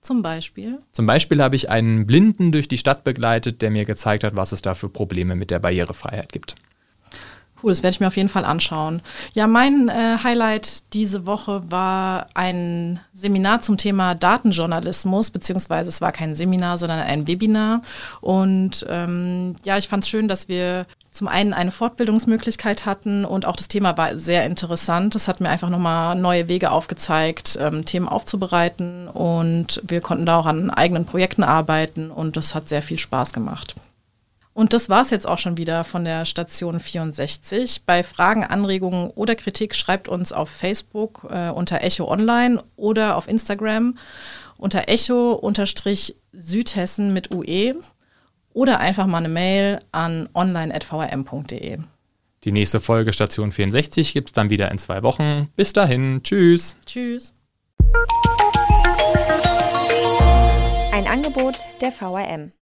Zum 0.00 0.22
Beispiel? 0.22 0.78
Zum 0.92 1.04
Beispiel 1.04 1.42
habe 1.42 1.56
ich 1.56 1.68
einen 1.68 2.06
Blinden 2.06 2.52
durch 2.52 2.68
die 2.68 2.78
Stadt 2.78 3.04
begleitet, 3.04 3.60
der 3.60 3.70
mir 3.70 3.84
gezeigt 3.84 4.24
hat, 4.24 4.34
was 4.34 4.52
es 4.52 4.62
da 4.62 4.72
für 4.72 4.88
Probleme 4.88 5.36
mit 5.36 5.50
der 5.50 5.58
Barrierefreiheit 5.58 6.32
gibt. 6.32 6.54
Cool, 7.62 7.72
das 7.72 7.82
werde 7.82 7.94
ich 7.94 8.00
mir 8.00 8.08
auf 8.08 8.16
jeden 8.16 8.28
Fall 8.28 8.44
anschauen. 8.44 9.00
Ja, 9.32 9.46
mein 9.46 9.88
äh, 9.88 10.18
Highlight 10.22 10.92
diese 10.92 11.24
Woche 11.24 11.62
war 11.70 12.26
ein 12.34 13.00
Seminar 13.14 13.62
zum 13.62 13.78
Thema 13.78 14.14
Datenjournalismus, 14.14 15.30
beziehungsweise 15.30 15.88
es 15.88 16.02
war 16.02 16.12
kein 16.12 16.34
Seminar, 16.34 16.76
sondern 16.76 17.00
ein 17.00 17.26
Webinar. 17.26 17.80
Und 18.20 18.84
ähm, 18.90 19.54
ja, 19.64 19.78
ich 19.78 19.88
fand 19.88 20.04
es 20.04 20.10
schön, 20.10 20.28
dass 20.28 20.48
wir 20.48 20.86
zum 21.10 21.28
einen 21.28 21.54
eine 21.54 21.70
Fortbildungsmöglichkeit 21.70 22.84
hatten 22.84 23.24
und 23.24 23.46
auch 23.46 23.56
das 23.56 23.68
Thema 23.68 23.96
war 23.96 24.18
sehr 24.18 24.44
interessant. 24.44 25.14
Es 25.14 25.28
hat 25.28 25.40
mir 25.40 25.48
einfach 25.48 25.70
nochmal 25.70 26.14
neue 26.14 26.48
Wege 26.48 26.70
aufgezeigt, 26.70 27.58
ähm, 27.58 27.86
Themen 27.86 28.06
aufzubereiten 28.06 29.08
und 29.08 29.80
wir 29.82 30.02
konnten 30.02 30.26
da 30.26 30.38
auch 30.38 30.46
an 30.46 30.68
eigenen 30.68 31.06
Projekten 31.06 31.42
arbeiten 31.42 32.10
und 32.10 32.36
das 32.36 32.54
hat 32.54 32.68
sehr 32.68 32.82
viel 32.82 32.98
Spaß 32.98 33.32
gemacht. 33.32 33.74
Und 34.56 34.72
das 34.72 34.88
war 34.88 35.02
es 35.02 35.10
jetzt 35.10 35.28
auch 35.28 35.36
schon 35.36 35.58
wieder 35.58 35.84
von 35.84 36.06
der 36.06 36.24
Station 36.24 36.80
64. 36.80 37.82
Bei 37.84 38.02
Fragen, 38.02 38.42
Anregungen 38.42 39.10
oder 39.10 39.34
Kritik 39.34 39.74
schreibt 39.74 40.08
uns 40.08 40.32
auf 40.32 40.48
Facebook 40.48 41.26
äh, 41.28 41.50
unter 41.50 41.82
Echo 41.82 42.10
Online 42.10 42.64
oder 42.74 43.18
auf 43.18 43.28
Instagram 43.28 43.98
unter 44.56 44.88
Echo-Südhessen 44.88 47.12
mit 47.12 47.34
UE 47.34 47.74
oder 48.54 48.80
einfach 48.80 49.06
mal 49.06 49.18
eine 49.18 49.28
Mail 49.28 49.80
an 49.92 50.30
online.vrm.de. 50.32 51.76
Die 52.44 52.52
nächste 52.52 52.80
Folge 52.80 53.12
Station 53.12 53.52
64 53.52 54.14
gibt 54.14 54.30
es 54.30 54.32
dann 54.32 54.48
wieder 54.48 54.70
in 54.70 54.78
zwei 54.78 55.02
Wochen. 55.02 55.50
Bis 55.54 55.74
dahin, 55.74 56.22
tschüss. 56.22 56.76
Tschüss. 56.86 57.34
Ein 60.92 61.06
Angebot 61.06 61.58
der 61.82 61.92
VRM. 61.92 62.52